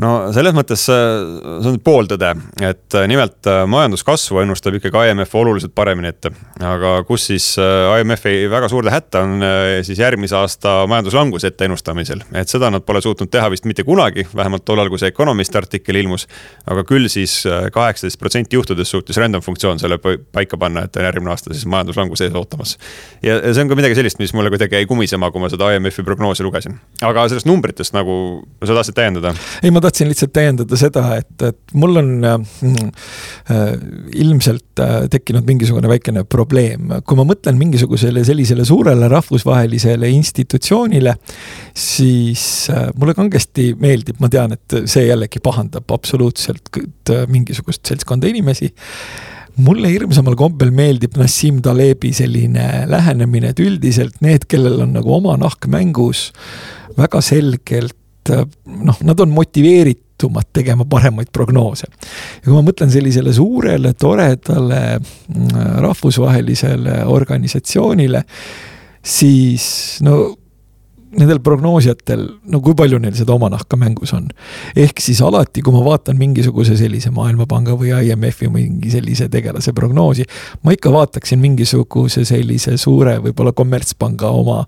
no 0.00 0.12
selles 0.32 0.54
mõttes 0.56 0.84
äh, 0.92 1.20
see 1.62 1.72
on 1.72 1.78
pooltõde, 1.84 2.32
et 2.64 2.96
äh, 2.96 3.06
nimelt 3.10 3.48
äh, 3.50 3.62
majanduskasvu 3.68 4.40
ennustab 4.42 4.78
ikkagi 4.78 5.12
IMF 5.12 5.34
oluliselt 5.36 5.74
paremini 5.76 6.08
ette. 6.12 6.32
aga 6.62 6.94
kus 7.08 7.26
siis 7.28 7.46
IMF-i 7.58 8.46
väga 8.50 8.70
suurde 8.72 8.92
hätta 8.92 9.24
on 9.26 9.44
siis 9.84 9.98
järgmise 9.98 10.36
aasta 10.38 10.82
majanduslanguse 10.90 11.50
ette 11.52 11.66
ennustamisel. 11.68 12.22
et 12.38 12.48
seda 12.48 12.70
nad 12.72 12.84
pole 12.86 13.02
suutnud 13.04 13.30
teha 13.32 13.50
vist 13.52 13.66
mitte 13.68 13.84
kunagi, 13.84 14.26
vähemalt 14.36 14.64
tollal, 14.64 14.88
kui 14.88 15.00
see 15.00 15.12
Economist 15.12 15.56
artikkel 15.56 16.00
ilmus. 16.00 16.26
aga 16.66 16.84
küll 16.88 17.08
siis 17.12 17.42
kaheksateist 17.72 18.20
protsenti 18.20 18.56
juhtudes 18.56 18.90
suutis 18.90 19.18
random 19.20 19.44
funktsioon 19.44 19.80
selle 19.82 19.98
paika 19.98 20.56
panna, 20.56 20.86
et 20.86 20.96
on 20.96 21.08
järgmine 21.08 21.34
aasta 21.34 21.52
siis 21.52 21.66
majanduslangus 21.66 22.24
ees 22.24 22.34
ootamas. 22.38 22.78
ja 23.22 23.40
see 23.52 23.64
on 23.64 23.72
ka 23.72 23.78
midagi 23.78 23.98
sellist, 23.98 24.20
mis 24.22 24.32
mulle 24.36 24.52
kuidagi 24.54 24.80
jäi 24.80 24.88
kumisema, 24.88 25.30
kui 25.30 25.42
ma 25.42 25.52
seda 25.52 25.72
IMF-i 25.76 26.06
prognoosi 26.06 26.46
lugesin. 26.46 26.78
aga 27.02 27.28
sellest 27.28 27.50
numbritest 27.50 27.96
nagu, 27.96 28.14
sa 28.64 28.72
tahtsid 28.78 28.96
täiendada? 28.96 29.34
ei, 29.62 29.70
ma 29.70 29.82
tahtsin 29.82 29.91
lihtsalt 30.00 30.32
täiendada 30.34 30.78
seda, 30.78 31.04
et, 31.20 31.32
et 31.44 31.74
mul 31.78 32.00
on 32.00 32.10
äh, 32.24 32.36
äh, 33.52 33.72
ilmselt 34.24 34.82
äh, 34.82 34.94
tekkinud 35.12 35.46
mingisugune 35.48 35.90
väikene 35.90 36.24
probleem, 36.24 36.94
kui 37.06 37.18
ma 37.18 37.26
mõtlen 37.28 37.58
mingisugusele 37.60 38.24
sellisele 38.26 38.66
suurele 38.68 39.08
rahvusvahelisele 39.12 40.10
institutsioonile, 40.16 41.16
siis 41.76 42.46
äh, 42.72 42.88
mulle 42.96 43.16
kangesti 43.18 43.72
meeldib, 43.80 44.20
ma 44.22 44.32
tean, 44.32 44.56
et 44.56 44.78
see 44.90 45.06
jällegi 45.08 45.42
pahandab 45.44 45.92
absoluutselt 45.94 46.72
äh, 46.80 47.26
mingisugust 47.32 47.86
seltskonda 47.88 48.30
inimesi. 48.32 48.72
Mulle 49.60 49.90
hirmsamal 49.92 50.32
kombel 50.40 50.70
meeldib 50.72 51.18
Nassim 51.20 51.58
Talebi 51.64 52.14
selline 52.16 52.86
lähenemine, 52.88 53.50
et 53.52 53.60
üldiselt 53.60 54.22
need, 54.24 54.46
kellel 54.48 54.80
on 54.86 54.94
nagu 54.96 55.12
oma 55.12 55.36
nahk 55.40 55.68
mängus, 55.68 56.30
väga 56.96 57.20
selgelt 57.24 57.98
Äh, 58.30 58.44
noh, 58.64 58.98
nad 59.02 59.20
on 59.20 59.30
motiveeritumad 59.34 60.52
tegema 60.52 60.84
paremaid 60.84 61.32
prognoose. 61.32 61.86
ja 61.90 62.44
kui 62.44 62.54
ma 62.54 62.62
mõtlen 62.62 62.90
sellisele 62.92 63.32
suurele, 63.34 63.94
toredale 63.98 64.82
mm, 64.98 65.80
rahvusvahelisele 65.82 67.02
organisatsioonile, 67.10 68.22
siis 69.02 69.64
no 70.06 70.20
nendel 71.18 71.40
prognoosijatel, 71.44 72.22
no 72.48 72.60
kui 72.64 72.74
palju 72.76 72.98
neil 73.02 73.14
seda 73.16 73.34
oma 73.34 73.50
nahka 73.52 73.76
mängus 73.76 74.14
on. 74.16 74.28
ehk 74.76 75.00
siis 75.02 75.20
alati, 75.24 75.62
kui 75.62 75.74
ma 75.74 75.82
vaatan 75.84 76.16
mingisuguse 76.16 76.76
sellise 76.78 77.10
Maailmapanga 77.12 77.74
või 77.76 77.92
IMF-i 77.92 78.48
mingi 78.52 78.90
sellise 78.92 79.28
tegelase 79.32 79.74
prognoosi, 79.76 80.24
ma 80.64 80.72
ikka 80.72 80.92
vaataksin 80.92 81.40
mingisuguse 81.42 82.24
sellise 82.28 82.78
suure 82.80 83.18
võib-olla 83.26 83.52
kommertspanga 83.56 84.30
oma 84.32 84.62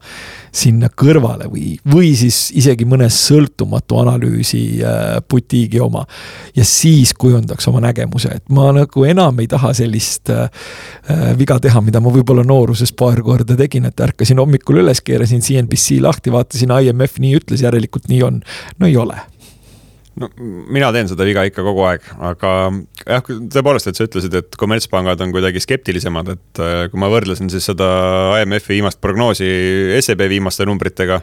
sinna 0.54 0.90
kõrvale 0.92 1.48
või, 1.50 1.74
või 1.90 2.12
siis 2.18 2.50
isegi 2.54 2.84
mõne 2.88 3.08
sõltumatu 3.12 4.02
analüüsi 4.02 4.62
äh, 4.84 5.16
butiigi 5.30 5.80
oma. 5.80 6.04
ja 6.56 6.64
siis 6.64 7.14
kujundaks 7.18 7.68
oma 7.72 7.80
nägemuse, 7.86 8.36
et 8.36 8.52
ma 8.52 8.68
nagu 8.76 9.04
enam 9.08 9.40
ei 9.40 9.48
taha 9.48 9.72
sellist 9.74 10.30
äh, 10.30 10.50
äh 11.08 11.32
viga 11.38 11.56
teha, 11.60 11.80
mida 11.80 12.00
ma 12.04 12.12
võib-olla 12.12 12.44
nooruses 12.44 12.92
paar 12.92 13.22
korda 13.24 13.56
tegin, 13.56 13.88
et 13.88 14.00
ärkasin 14.00 14.38
hommikul 14.38 14.82
üles, 14.84 15.00
keerasin 15.00 15.40
CNBC 15.42 15.98
lahti, 16.04 16.33
vaatasin 16.34 16.74
IMF 16.82 17.20
nii 17.22 17.38
ütles, 17.40 17.62
järelikult 17.64 18.10
nii 18.10 18.22
on. 18.26 18.42
no 18.78 18.90
ei 18.90 18.98
ole 19.00 19.20
no 20.20 20.28
mina 20.72 20.90
teen 20.94 21.08
seda 21.10 21.26
viga 21.26 21.44
ikka 21.48 21.64
kogu 21.66 21.82
aeg, 21.88 22.06
aga 22.30 22.52
jah, 23.02 23.24
tõepoolest, 23.24 23.90
et 23.90 23.98
sa 23.98 24.06
ütlesid, 24.06 24.36
et 24.38 24.58
kommertspangad 24.60 25.20
on 25.24 25.34
kuidagi 25.34 25.62
skeptilisemad, 25.64 26.30
et 26.36 26.62
äh, 26.62 26.86
kui 26.92 27.02
ma 27.02 27.10
võrdlesin 27.12 27.50
siis 27.52 27.66
seda 27.70 27.88
IMF-i 28.42 28.78
viimast 28.78 29.00
prognoosi 29.02 29.48
SEB 29.98 30.26
viimaste 30.30 30.66
numbritega, 30.68 31.20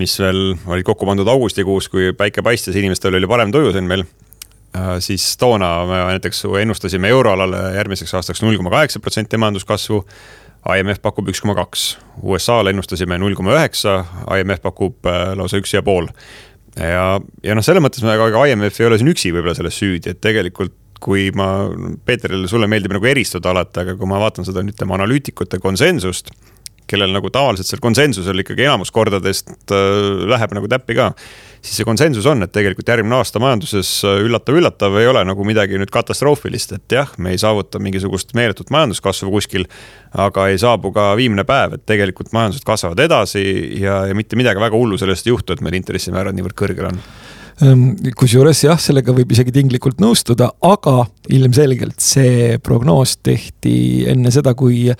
mis 0.00 0.18
veel 0.20 0.42
olid 0.68 0.86
kokku 0.86 1.08
pandud 1.08 1.28
augustikuus, 1.32 1.90
kui 1.92 2.12
päike 2.16 2.44
paistis, 2.46 2.76
inimestel 2.76 3.16
oli 3.16 3.30
parem 3.30 3.54
tuju 3.54 3.72
siin 3.76 3.88
veel 3.92 4.04
äh, 4.04 4.96
siis 5.04 5.28
toona 5.40 5.72
me 5.88 6.02
näiteks 6.12 6.44
ennustasime 6.62 7.12
euroalale 7.12 7.70
järgmiseks 7.78 8.18
aastaks 8.20 8.44
null 8.44 8.60
koma 8.60 8.74
kaheksa 8.76 9.00
protsenti 9.00 9.40
majanduskasvu 9.40 10.04
IMF 10.74 10.98
pakub 11.04 11.28
üks 11.30 11.42
koma 11.44 11.54
kaks, 11.58 11.84
USA-le 12.26 12.72
ennustasime 12.74 13.18
null 13.22 13.36
koma 13.38 13.54
üheksa, 13.54 14.00
IMF 14.38 14.64
pakub 14.64 15.06
äh, 15.06 15.30
lausa 15.38 15.60
üks 15.60 15.76
ja 15.76 15.84
pool. 15.86 16.08
ja, 16.76 17.20
ja 17.46 17.56
noh, 17.56 17.64
selles 17.64 17.84
mõttes 17.84 18.02
ega 18.02 18.46
IMF 18.50 18.80
ei 18.80 18.88
ole 18.88 18.98
siin 19.00 19.12
üksi 19.12 19.32
võib-olla 19.34 19.54
selles 19.58 19.78
süüdi, 19.78 20.12
et 20.12 20.20
tegelikult 20.24 20.74
kui 21.00 21.28
ma, 21.36 21.68
Peeterile, 22.08 22.48
sulle 22.48 22.68
meeldib 22.70 22.94
nagu 22.96 23.06
eristada 23.06 23.52
alati, 23.52 23.82
aga 23.82 23.94
kui 24.00 24.08
ma 24.08 24.20
vaatan 24.22 24.46
seda, 24.48 24.62
ütleme, 24.64 24.96
analüütikute 24.96 25.60
konsensust 25.62 26.32
kellel 26.90 27.12
nagu 27.14 27.30
tavaliselt 27.32 27.68
seal 27.68 27.82
konsensusel 27.82 28.42
ikkagi 28.42 28.66
enamus 28.66 28.92
kordadest 28.94 29.52
äh, 29.74 30.24
läheb 30.30 30.54
nagu 30.56 30.70
täppi 30.70 30.96
ka. 30.98 31.10
siis 31.60 31.80
see 31.80 31.86
konsensus 31.88 32.26
on, 32.30 32.44
et 32.46 32.52
tegelikult 32.54 32.88
järgmine 32.88 33.18
aasta 33.18 33.42
majanduses 33.42 33.90
üllatav-üllatav 34.06 34.94
äh, 34.94 35.02
ei 35.02 35.10
ole 35.10 35.24
nagu 35.26 35.46
midagi 35.48 35.80
nüüd 35.80 35.92
katastroofilist, 35.94 36.76
et 36.78 36.96
jah, 36.98 37.12
me 37.18 37.34
ei 37.34 37.42
saavuta 37.42 37.82
mingisugust 37.82 38.34
meeletut 38.38 38.70
majanduskasvu 38.74 39.30
kuskil. 39.34 39.66
aga 40.16 40.48
ei 40.48 40.58
saabu 40.58 40.92
ka 40.96 41.10
viimne 41.18 41.44
päev, 41.44 41.76
et 41.76 41.86
tegelikult 41.86 42.32
majandused 42.32 42.64
kasvavad 42.64 43.02
edasi 43.04 43.42
ja, 43.82 44.04
ja 44.08 44.14
mitte 44.16 44.38
midagi 44.38 44.62
väga 44.62 44.76
hullu 44.76 44.98
sellest 44.98 45.26
ei 45.26 45.34
juhtu, 45.34 45.52
et 45.52 45.64
meil 45.64 45.76
intressimäärad 45.76 46.36
niivõrd 46.36 46.56
kõrgel 46.56 46.92
on 46.92 47.02
kusjuures 47.56 48.58
jah, 48.66 48.76
sellega 48.80 49.14
võib 49.16 49.30
isegi 49.32 49.54
tinglikult 49.54 50.00
nõustuda, 50.02 50.50
aga 50.68 51.06
ilmselgelt 51.32 52.02
see 52.04 52.58
prognoos 52.60 53.16
tehti 53.24 54.04
enne 54.12 54.32
seda, 54.34 54.52
kui 54.54 54.90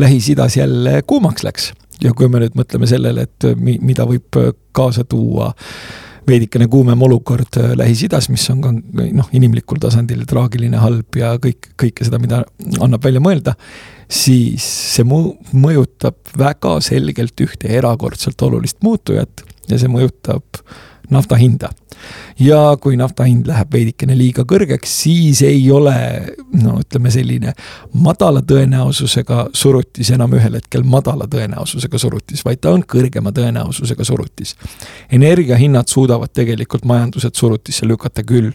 Lähis-Idas 0.00 0.58
jälle 0.58 1.02
kuumaks 1.06 1.46
läks. 1.46 1.72
ja 2.00 2.14
kui 2.16 2.28
me 2.32 2.40
nüüd 2.40 2.54
mõtleme 2.56 2.86
sellele, 2.88 3.28
et 3.28 3.44
mida 3.60 4.06
võib 4.08 4.38
kaasa 4.72 5.04
tuua 5.04 5.52
veidikene 6.26 6.66
kuumem 6.68 7.02
olukord 7.02 7.58
Lähis-Idas, 7.76 8.28
mis 8.32 8.48
on 8.50 8.60
ka 8.64 8.72
noh, 8.72 9.28
inimlikul 9.32 9.78
tasandil 9.78 10.24
traagiline, 10.26 10.80
halb 10.80 11.16
ja 11.16 11.34
kõik, 11.38 11.72
kõike 11.78 12.06
seda, 12.06 12.18
mida 12.18 12.42
annab 12.80 13.04
välja 13.04 13.22
mõelda, 13.22 13.54
siis 14.10 14.66
see 14.96 15.06
mõjutab 15.06 16.34
väga 16.38 16.78
selgelt 16.82 17.46
ühte 17.46 17.70
erakordselt 17.70 18.42
olulist 18.42 18.80
muutujat 18.82 19.44
ja 19.70 19.78
see 19.78 19.90
mõjutab 19.92 20.62
nafta 21.10 21.38
hinda 21.38 21.70
ja 22.40 22.76
kui 22.80 22.96
nafta 22.96 23.26
hind 23.28 23.48
läheb 23.48 23.72
veidikene 23.72 24.16
liiga 24.18 24.44
kõrgeks, 24.48 24.92
siis 25.02 25.42
ei 25.46 25.62
ole 25.72 25.94
no 26.62 26.78
ütleme, 26.80 27.12
selline 27.12 27.54
madala 28.00 28.42
tõenäosusega 28.46 29.48
surutis 29.56 30.10
enam 30.14 30.34
ühel 30.38 30.56
hetkel 30.58 30.84
madala 30.88 31.28
tõenäosusega 31.30 32.00
surutis, 32.00 32.44
vaid 32.46 32.62
ta 32.64 32.74
on 32.74 32.84
kõrgema 32.88 33.32
tõenäosusega 33.36 34.04
surutis. 34.06 34.56
energiahinnad 35.12 35.88
suudavad 35.88 36.32
tegelikult 36.34 36.84
majandused 36.84 37.34
surutisse 37.34 37.86
lükata 37.86 38.24
küll. 38.26 38.52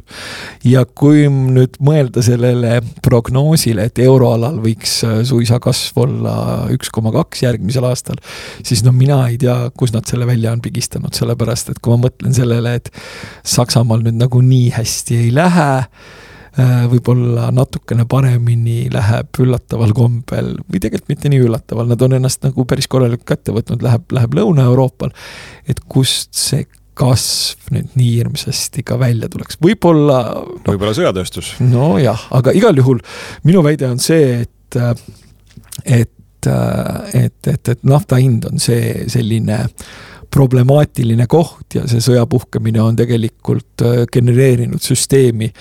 ja 0.63 0.85
kui 0.85 1.27
nüüd 1.29 1.79
mõelda 1.79 2.23
sellele 2.25 2.81
prognoosile, 3.05 3.85
et 3.85 3.99
euroalal 3.99 4.59
võiks 4.63 5.01
suisa 5.27 5.59
kasv 5.59 5.99
olla 6.05 6.35
üks 6.73 6.89
koma 6.93 7.11
kaks 7.15 7.43
järgmisel 7.45 7.85
aastal, 7.87 8.19
siis 8.63 8.83
no 8.85 8.91
mina 8.95 9.21
ei 9.29 9.37
tea, 9.41 9.55
kus 9.77 9.93
nad 9.95 10.07
selle 10.09 10.27
välja 10.27 10.53
on 10.55 10.61
pigistanud, 10.63 11.13
sellepärast 11.15 11.73
et 11.73 11.81
kui 11.81 11.95
ma 11.95 12.07
mõtlen 12.07 12.35
sellele, 12.35 12.75
et 12.79 12.91
Saksamaal 13.43 14.05
nüüd 14.05 14.19
nagu 14.19 14.41
nii 14.43 14.69
hästi 14.75 15.17
ei 15.25 15.33
lähe 15.35 15.67
äh, 15.79 16.85
võib-olla 16.91 17.49
natukene 17.55 18.05
paremini 18.09 18.85
läheb 18.93 19.41
üllataval 19.43 19.91
kombel 19.97 20.53
või 20.63 20.79
tegelikult 20.79 21.11
mitte 21.11 21.31
nii 21.31 21.43
üllataval, 21.47 21.89
nad 21.91 22.01
on 22.05 22.17
ennast 22.19 22.45
nagu 22.45 22.65
päris 22.69 22.87
korralikult 22.91 23.27
kätte 23.27 23.55
võtnud, 23.55 23.83
läheb, 23.85 24.07
läheb 24.15 24.39
Lõuna-Euroopal. 24.39 25.13
et 25.67 25.81
kust 25.89 26.33
see 26.37 26.65
kasv 26.95 27.73
nüüd 27.75 27.95
nii 27.99 28.11
hirmsasti 28.21 28.85
ka 28.87 28.95
välja 28.99 29.27
tuleks, 29.31 29.59
võib-olla 29.63 30.21
no,. 30.31 30.57
võib-olla 30.69 30.95
sõjatööstus. 30.95 31.55
nojah, 31.59 32.27
aga 32.39 32.55
igal 32.55 32.77
juhul 32.79 33.03
minu 33.43 33.63
väide 33.65 33.89
on 33.91 33.99
see, 33.99 34.45
et, 34.45 34.79
et, 35.83 36.47
et, 36.47 37.47
et, 37.51 37.73
et 37.75 37.83
nafta 37.83 38.21
hind 38.21 38.47
on 38.47 38.63
see 38.63 39.09
selline 39.11 39.59
äh, 39.65 39.87
problemaatiline 40.31 41.27
koht 41.27 41.77
ja 41.77 41.85
see 41.89 42.03
sõja 42.03 42.25
puhkemine 42.29 42.81
on 42.83 42.95
tegelikult 42.95 43.83
äh, 43.85 44.03
genereerinud 44.11 44.81
süsteemi 44.83 45.51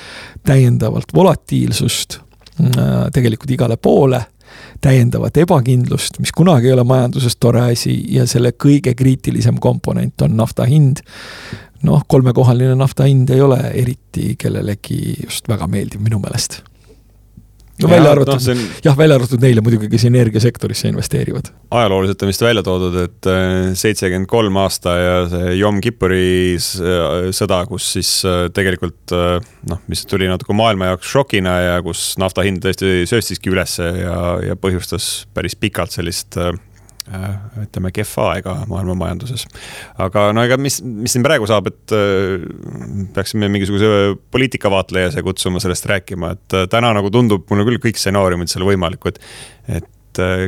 täiendavalt 0.46 1.14
volatiilsust 1.14 2.18
äh, 2.18 3.10
tegelikult 3.14 3.50
igale 3.56 3.76
poole 3.76 4.24
täiendavat 4.84 5.36
ebakindlust, 5.40 6.18
mis 6.20 6.32
kunagi 6.32 6.68
ei 6.68 6.74
ole 6.76 6.84
majanduses 6.84 7.36
tore 7.40 7.62
asi 7.72 7.94
ja 8.14 8.26
selle 8.30 8.52
kõige 8.52 8.94
kriitilisem 8.94 9.56
komponent 9.62 10.22
on 10.22 10.36
nafta 10.36 10.66
hind. 10.68 11.00
noh, 11.84 12.04
kolmekohaline 12.08 12.74
nafta 12.80 13.04
hind 13.08 13.30
ei 13.30 13.40
ole 13.44 13.58
eriti 13.74 14.36
kellelegi 14.38 15.16
just 15.24 15.48
väga 15.48 15.66
meeldiv 15.68 16.00
minu 16.00 16.20
meelest 16.22 16.62
no 17.82 17.90
välja 17.90 18.10
arvatud 18.14 18.38
no,, 18.38 18.52
on... 18.52 18.62
jah, 18.84 18.96
välja 18.98 19.16
arvatud 19.18 19.42
neile 19.42 19.62
muidugi, 19.64 19.88
kes 19.92 20.06
energiasektorisse 20.08 20.90
investeerivad. 20.92 21.50
ajalooliselt 21.74 22.22
on 22.22 22.30
vist 22.30 22.44
välja 22.44 22.62
toodud, 22.66 22.98
et 23.02 23.30
äh, 23.30 23.72
seitsekümmend 23.78 24.30
kolm 24.30 24.58
aasta 24.62 24.96
ja 24.98 25.16
see 25.32 25.56
Yom 25.58 25.80
Kippuri 25.84 26.54
äh, 26.54 27.30
sõda, 27.34 27.64
kus 27.70 27.90
siis 27.96 28.12
äh, 28.28 28.44
tegelikult 28.54 29.14
noh, 29.70 29.82
mis 29.90 30.04
tuli 30.10 30.28
natuke 30.30 30.56
maailma 30.56 30.92
jaoks 30.92 31.10
šokina 31.16 31.56
ja 31.64 31.80
kus 31.84 32.12
nafta 32.20 32.46
hind 32.46 32.62
tõesti 32.64 33.08
sööstiski 33.10 33.52
ülesse 33.52 33.90
ja, 34.04 34.20
ja 34.50 34.58
põhjustas 34.60 35.26
päris 35.34 35.58
pikalt 35.58 35.94
sellist 35.94 36.38
ütleme, 37.04 37.90
kehva 37.92 38.30
aega 38.32 38.54
maailma 38.68 38.94
majanduses. 39.02 39.44
aga 40.00 40.30
no 40.36 40.44
ega 40.46 40.56
mis, 40.60 40.80
mis 40.82 41.12
siin 41.12 41.24
praegu 41.26 41.48
saab, 41.50 41.68
et 41.68 41.94
äh, 41.96 42.46
peaksime 43.16 43.50
mingisuguse 43.52 44.14
poliitikavaatleja 44.32 45.12
siia 45.12 45.26
kutsuma 45.26 45.60
sellest 45.62 45.88
rääkima, 45.90 46.34
et 46.38 46.56
äh, 46.56 46.68
täna 46.72 46.94
nagu 46.96 47.12
tundub 47.12 47.44
mulle 47.52 47.66
küll 47.68 47.82
kõik 47.88 48.00
stsenaariumid 48.00 48.52
seal 48.52 48.64
võimalikud. 48.68 49.20
et 49.68 49.90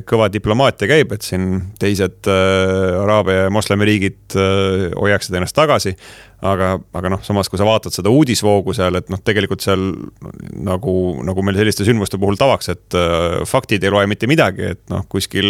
kõva 0.06 0.28
diplomaatia 0.30 0.86
käib, 0.86 1.10
et 1.10 1.24
siin 1.26 1.56
teised 1.82 2.28
Araabia 2.30 3.48
ja 3.48 3.50
moslemiriigid 3.50 4.36
hoiaksid 4.38 5.34
ennast 5.34 5.56
tagasi 5.58 5.96
aga, 6.44 6.76
aga 6.96 7.10
noh, 7.14 7.22
samas 7.24 7.48
kui 7.48 7.60
sa 7.60 7.66
vaatad 7.68 7.94
seda 7.94 8.12
uudisvoogu 8.12 8.74
seal, 8.76 8.98
et 8.98 9.08
noh, 9.12 9.20
tegelikult 9.24 9.64
seal 9.64 9.82
nagu, 10.66 10.94
nagu 11.24 11.44
meil 11.46 11.58
selliste 11.58 11.86
sündmuste 11.86 12.20
puhul 12.20 12.36
tavaks, 12.40 12.70
et 12.74 12.96
äh, 12.98 13.40
faktid 13.48 13.84
ei 13.86 13.92
loe 13.92 14.04
mitte 14.10 14.28
midagi, 14.30 14.74
et 14.76 14.82
noh, 14.92 15.06
kuskil 15.12 15.48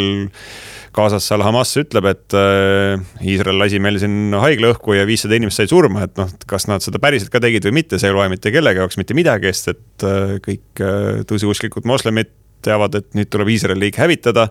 Gazas 0.96 1.26
seal 1.28 1.44
Hamas 1.44 1.74
ütleb, 1.80 2.06
et 2.12 2.38
äh, 2.38 3.26
Iisrael 3.26 3.58
lasi 3.60 3.82
meil 3.82 3.98
siin 4.02 4.36
haigla 4.38 4.72
õhku 4.74 4.96
ja 4.96 5.06
viissada 5.08 5.36
inimest 5.38 5.60
said 5.60 5.72
surma, 5.72 6.06
et 6.06 6.16
noh, 6.20 6.30
kas 6.48 6.68
nad 6.70 6.84
seda 6.84 7.02
päriselt 7.02 7.34
ka 7.34 7.42
tegid 7.42 7.66
või 7.68 7.80
mitte, 7.82 8.00
see 8.00 8.12
ei 8.12 8.16
loe 8.16 8.30
mitte 8.32 8.54
kellegi 8.54 8.82
jaoks 8.82 9.00
mitte 9.00 9.16
midagi, 9.18 9.52
sest 9.52 9.74
et 9.74 10.06
äh, 10.06 10.36
kõik 10.44 10.84
äh, 10.84 11.22
tõuseusklikud 11.28 11.88
moslemid 11.88 12.32
teavad, 12.64 12.98
et 12.98 13.08
nüüd 13.18 13.30
tuleb 13.32 13.50
Iisraeli 13.54 13.88
riik 13.88 14.00
hävitada. 14.02 14.48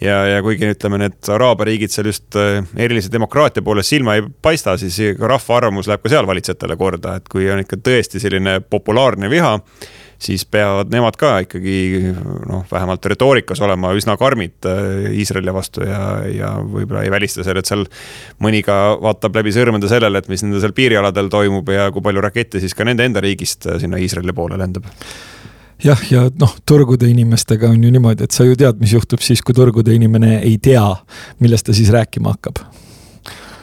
ja, 0.00 0.16
ja 0.26 0.42
kuigi 0.42 0.70
ütleme, 0.72 0.98
need 1.02 1.28
araabia 1.28 1.68
riigid 1.68 1.92
seal 1.92 2.08
just 2.08 2.36
äh, 2.40 2.64
erilise 2.76 3.12
demokraatia 3.12 3.62
poolest 3.62 3.92
silma 3.92 4.16
ei 4.16 4.24
paista, 4.42 4.76
siis 4.80 4.98
rahva 5.18 5.56
arvamus 5.56 5.90
läheb 5.90 6.02
ka 6.02 6.12
seal 6.12 6.26
valitsejatele 6.26 6.76
korda, 6.80 7.16
et 7.20 7.28
kui 7.28 7.50
on 7.52 7.60
ikka 7.64 7.80
tõesti 7.84 8.22
selline 8.22 8.60
populaarne 8.70 9.30
viha 9.30 9.58
siis 10.20 10.44
peavad 10.44 10.90
nemad 10.92 11.16
ka 11.20 11.32
ikkagi 11.46 12.12
noh, 12.48 12.64
vähemalt 12.70 13.06
retoorikas 13.12 13.60
olema 13.64 13.94
üsna 13.96 14.16
karmid 14.20 14.68
äh, 14.68 15.08
Iisraeli 15.16 15.54
vastu 15.54 15.84
ja, 15.86 16.02
ja 16.28 16.52
võib-olla 16.60 17.06
ei 17.06 17.12
välista 17.12 17.44
seal, 17.46 17.60
et 17.60 17.68
seal 17.70 17.86
mõni 18.44 18.60
ka 18.66 18.98
vaatab 19.00 19.40
läbi 19.40 19.54
sõrmede 19.56 19.88
sellele, 19.90 20.20
et 20.20 20.28
mis 20.32 20.44
nende 20.44 20.60
seal 20.60 20.76
piirialadel 20.76 21.32
toimub 21.32 21.72
ja 21.72 21.88
kui 21.94 22.04
palju 22.04 22.24
rakette 22.24 22.60
siis 22.60 22.76
ka 22.76 22.84
nende 22.88 23.08
enda 23.08 23.24
riigist 23.24 23.66
äh, 23.66 23.80
sinna 23.80 24.00
Iisraeli 24.00 24.36
poole 24.36 24.60
lendab 24.60 24.88
jah, 25.84 26.02
ja 26.10 26.26
noh, 26.40 26.52
turgude 26.66 27.08
inimestega 27.10 27.70
on 27.70 27.82
ju 27.84 27.90
niimoodi, 27.92 28.26
et 28.26 28.36
sa 28.36 28.46
ju 28.46 28.56
tead, 28.58 28.80
mis 28.82 28.94
juhtub 28.94 29.22
siis, 29.24 29.42
kui 29.44 29.56
turgude 29.56 29.94
inimene 29.94 30.38
ei 30.40 30.56
tea, 30.62 30.84
millest 31.40 31.68
ta 31.68 31.76
siis 31.76 31.90
rääkima 31.94 32.34
hakkab. 32.36 32.62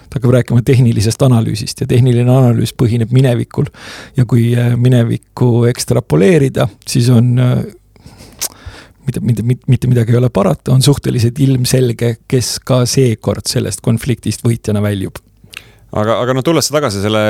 ta 0.08 0.19
hakkab 0.19 0.32
rääkima 0.38 0.62
tehnilisest 0.65 1.21
analüüsist 1.21 1.82
ja 1.84 1.88
tehniline 1.88 2.32
analüüs 2.32 2.73
põhineb 2.73 3.12
minevikul. 3.12 3.69
ja 4.17 4.25
kui 4.25 4.53
äh, 4.56 4.75
minevikku 4.75 5.65
ekstrapoleerida, 5.69 6.67
siis 6.88 7.10
on 7.10 7.39
äh, 7.39 7.56
mitte, 9.06 9.21
mitte, 9.21 9.43
mitte 9.67 9.88
midagi 9.88 10.12
ei 10.12 10.17
ole 10.17 10.30
parata, 10.30 10.73
on 10.73 10.82
suhteliselt 10.82 11.39
ilmselge, 11.39 12.17
kes 12.27 12.60
ka 12.60 12.86
seekord 12.86 13.47
sellest 13.47 13.82
konfliktist 13.82 14.45
võitjana 14.45 14.82
väljub 14.82 15.23
aga, 15.95 16.17
aga 16.23 16.36
noh, 16.36 16.43
tulles 16.45 16.67
tagasi 16.71 17.04
selle 17.04 17.21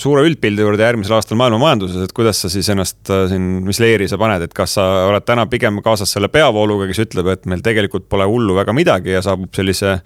suure 0.00 0.24
üldpildi 0.26 0.64
juurde 0.64 0.86
järgmisel 0.86 1.18
aastal 1.18 1.38
maailma 1.40 1.60
majanduses, 1.62 2.08
et 2.08 2.14
kuidas 2.16 2.42
sa 2.42 2.50
siis 2.52 2.70
ennast 2.74 3.12
äh, 3.14 3.26
siin, 3.30 3.46
mis 3.66 3.80
leeri 3.82 4.08
sa 4.10 4.18
paned, 4.20 4.46
et 4.48 4.56
kas 4.56 4.78
sa 4.78 4.88
oled 5.10 5.26
täna 5.28 5.46
pigem 5.50 5.82
kaasas 5.84 6.14
selle 6.16 6.30
peavooluga, 6.32 6.88
kes 6.90 7.04
ütleb, 7.06 7.30
et 7.34 7.46
meil 7.50 7.62
tegelikult 7.64 8.08
pole 8.10 8.26
hullu 8.28 8.58
väga 8.58 8.74
midagi 8.76 9.14
ja 9.14 9.22
saabub 9.24 9.54
sellise 9.56 9.98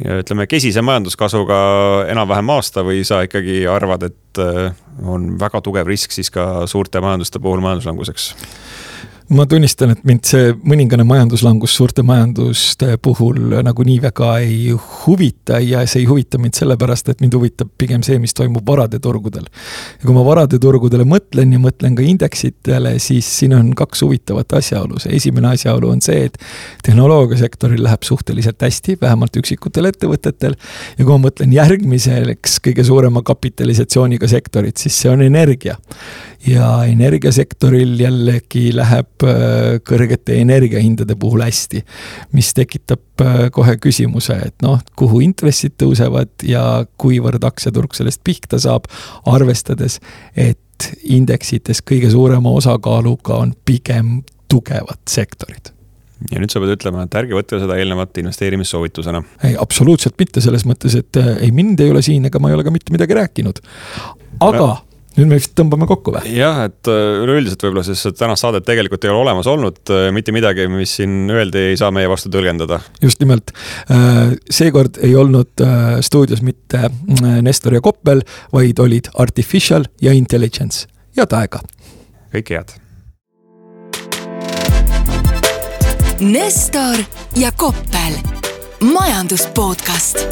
ütleme, 0.00 0.46
kesise 0.48 0.82
majanduskasvuga 0.86 1.56
enam-vähem 2.12 2.52
aasta 2.54 2.84
või 2.86 3.02
sa 3.06 3.24
ikkagi 3.26 3.64
arvad, 3.68 4.06
et 4.10 4.40
äh, 4.40 4.70
on 5.04 5.34
väga 5.40 5.60
tugev 5.64 5.88
risk 5.90 6.14
siis 6.14 6.30
ka 6.32 6.66
suurte 6.70 7.02
majanduste 7.02 7.42
puhul 7.42 7.62
majanduslanguseks? 7.64 8.30
Ma 9.30 9.44
tunnistan, 9.46 9.92
et 9.94 10.00
mind 10.06 10.26
see 10.26 10.50
mõningane 10.66 11.04
majanduslangus 11.06 11.74
suurte 11.78 12.02
majanduste 12.06 12.96
puhul 13.02 13.60
nagu 13.62 13.84
nii 13.86 14.00
väga 14.02 14.30
ei 14.42 14.72
huvita 14.74 15.60
ja 15.62 15.84
see 15.86 16.02
ei 16.02 16.08
huvita 16.08 16.38
mind 16.42 16.58
sellepärast, 16.58 17.12
et 17.12 17.20
mind 17.22 17.36
huvitab 17.38 17.70
pigem 17.78 18.02
see, 18.06 18.18
mis 18.22 18.34
toimub 18.34 18.66
varade 18.66 18.98
turgudel. 19.02 19.46
ja 19.46 20.02
kui 20.02 20.16
ma 20.16 20.24
varade 20.26 20.58
turgudele 20.62 21.06
mõtlen 21.06 21.54
ja 21.54 21.60
mõtlen 21.62 21.94
ka 21.98 22.02
indeksitele, 22.02 22.96
siis 22.98 23.28
siin 23.38 23.54
on 23.54 23.70
kaks 23.78 24.02
huvitavat 24.02 24.56
asjaolu. 24.58 24.98
see 24.98 25.14
esimene 25.20 25.52
asjaolu 25.54 25.92
on 25.94 26.02
see, 26.02 26.26
et 26.26 26.38
tehnoloogiasektoril 26.86 27.84
läheb 27.86 28.02
suhteliselt 28.06 28.66
hästi, 28.66 28.98
vähemalt 29.00 29.38
üksikutel 29.38 29.92
ettevõtetel. 29.92 30.58
ja 30.98 31.04
kui 31.04 31.12
ma 31.12 31.28
mõtlen 31.28 31.54
järgmiseks 31.54 32.58
kõige 32.66 32.84
suurema 32.84 33.22
kapitalisatsiooniga 33.22 34.26
sektorit, 34.28 34.76
siis 34.82 34.98
see 34.98 35.14
on 35.14 35.22
energia 35.22 35.78
ja 36.46 36.84
energiasektoril 36.88 37.98
jällegi 38.00 38.70
läheb 38.72 39.06
äh, 39.19 39.19
kõrgete 39.86 40.38
energiahindade 40.40 41.16
puhul 41.20 41.44
hästi. 41.44 41.84
mis 42.32 42.52
tekitab 42.54 43.24
äh, 43.24 43.48
kohe 43.52 43.76
küsimuse, 43.76 44.36
et 44.46 44.62
noh, 44.62 44.80
kuhu 44.96 45.20
intressid 45.24 45.76
tõusevad 45.80 46.32
ja 46.46 46.84
kuivõrd 47.00 47.44
aktsiaturg 47.44 47.94
sellest 47.94 48.22
pihta 48.24 48.58
saab, 48.58 48.88
arvestades, 49.26 50.00
et 50.36 50.90
indeksites 51.04 51.82
kõige 51.84 52.10
suurema 52.10 52.50
osakaaluga 52.56 53.36
on 53.42 53.52
pigem 53.64 54.22
tugevad 54.48 55.02
sektorid 55.08 55.74
ja 56.28 56.40
nüüd 56.40 56.52
sa 56.52 56.60
pead 56.60 56.74
ütlema, 56.74 57.06
et 57.06 57.14
ärge 57.16 57.36
võtke 57.36 57.60
seda 57.62 57.78
eelnevat 57.80 58.18
investeerimissoovitusena. 58.20 59.22
ei, 59.48 59.56
absoluutselt 59.60 60.18
mitte, 60.20 60.42
selles 60.44 60.66
mõttes, 60.68 60.96
et 60.98 61.16
äh, 61.16 61.32
ei, 61.46 61.50
mind 61.54 61.80
ei 61.80 61.92
ole 61.94 62.02
siin 62.04 62.28
ega 62.28 62.42
ma 62.42 62.50
ei 62.50 62.58
ole 62.58 62.66
ka 62.66 62.74
mitte 62.74 62.92
midagi 62.92 63.16
rääkinud. 63.16 63.62
aga 64.40 64.66
no 64.66 64.70
nüüd 65.18 65.30
me 65.30 65.38
vist 65.40 65.54
tõmbame 65.58 65.88
kokku 65.90 66.14
või? 66.14 66.32
jah, 66.36 66.62
et 66.68 66.90
äh, 66.90 67.22
üleüldiselt 67.24 67.64
võib-olla 67.64 67.84
siis 67.86 68.02
tänast 68.18 68.44
saadet 68.44 68.66
tegelikult 68.68 69.04
ei 69.04 69.12
ole 69.12 69.24
olemas 69.24 69.48
olnud, 69.50 69.80
äh, 69.90 70.08
mitte 70.14 70.34
midagi, 70.34 70.68
mis 70.70 70.94
siin 71.00 71.30
öeldi, 71.32 71.70
ei 71.72 71.80
saa 71.80 71.90
meie 71.94 72.10
vastu 72.10 72.30
tõlgendada. 72.32 72.80
just 73.02 73.22
nimelt, 73.22 73.54
äh, 73.90 74.36
seekord 74.50 75.00
ei 75.06 75.16
olnud 75.18 75.64
stuudios 76.06 76.44
mitte 76.46 76.90
Nestor 77.42 77.74
ja 77.76 77.82
Koppel, 77.84 78.22
vaid 78.54 78.78
olid 78.78 79.10
Artificial 79.18 79.88
ja 80.02 80.14
Intelligence. 80.16 80.86
head 81.16 81.34
aega! 81.36 81.64
kõike 82.34 82.60
head! 82.60 82.76
Nestor 86.20 87.00
ja 87.40 87.48
Koppel, 87.56 88.18
majandus 88.84 89.46
podcast 89.56 90.26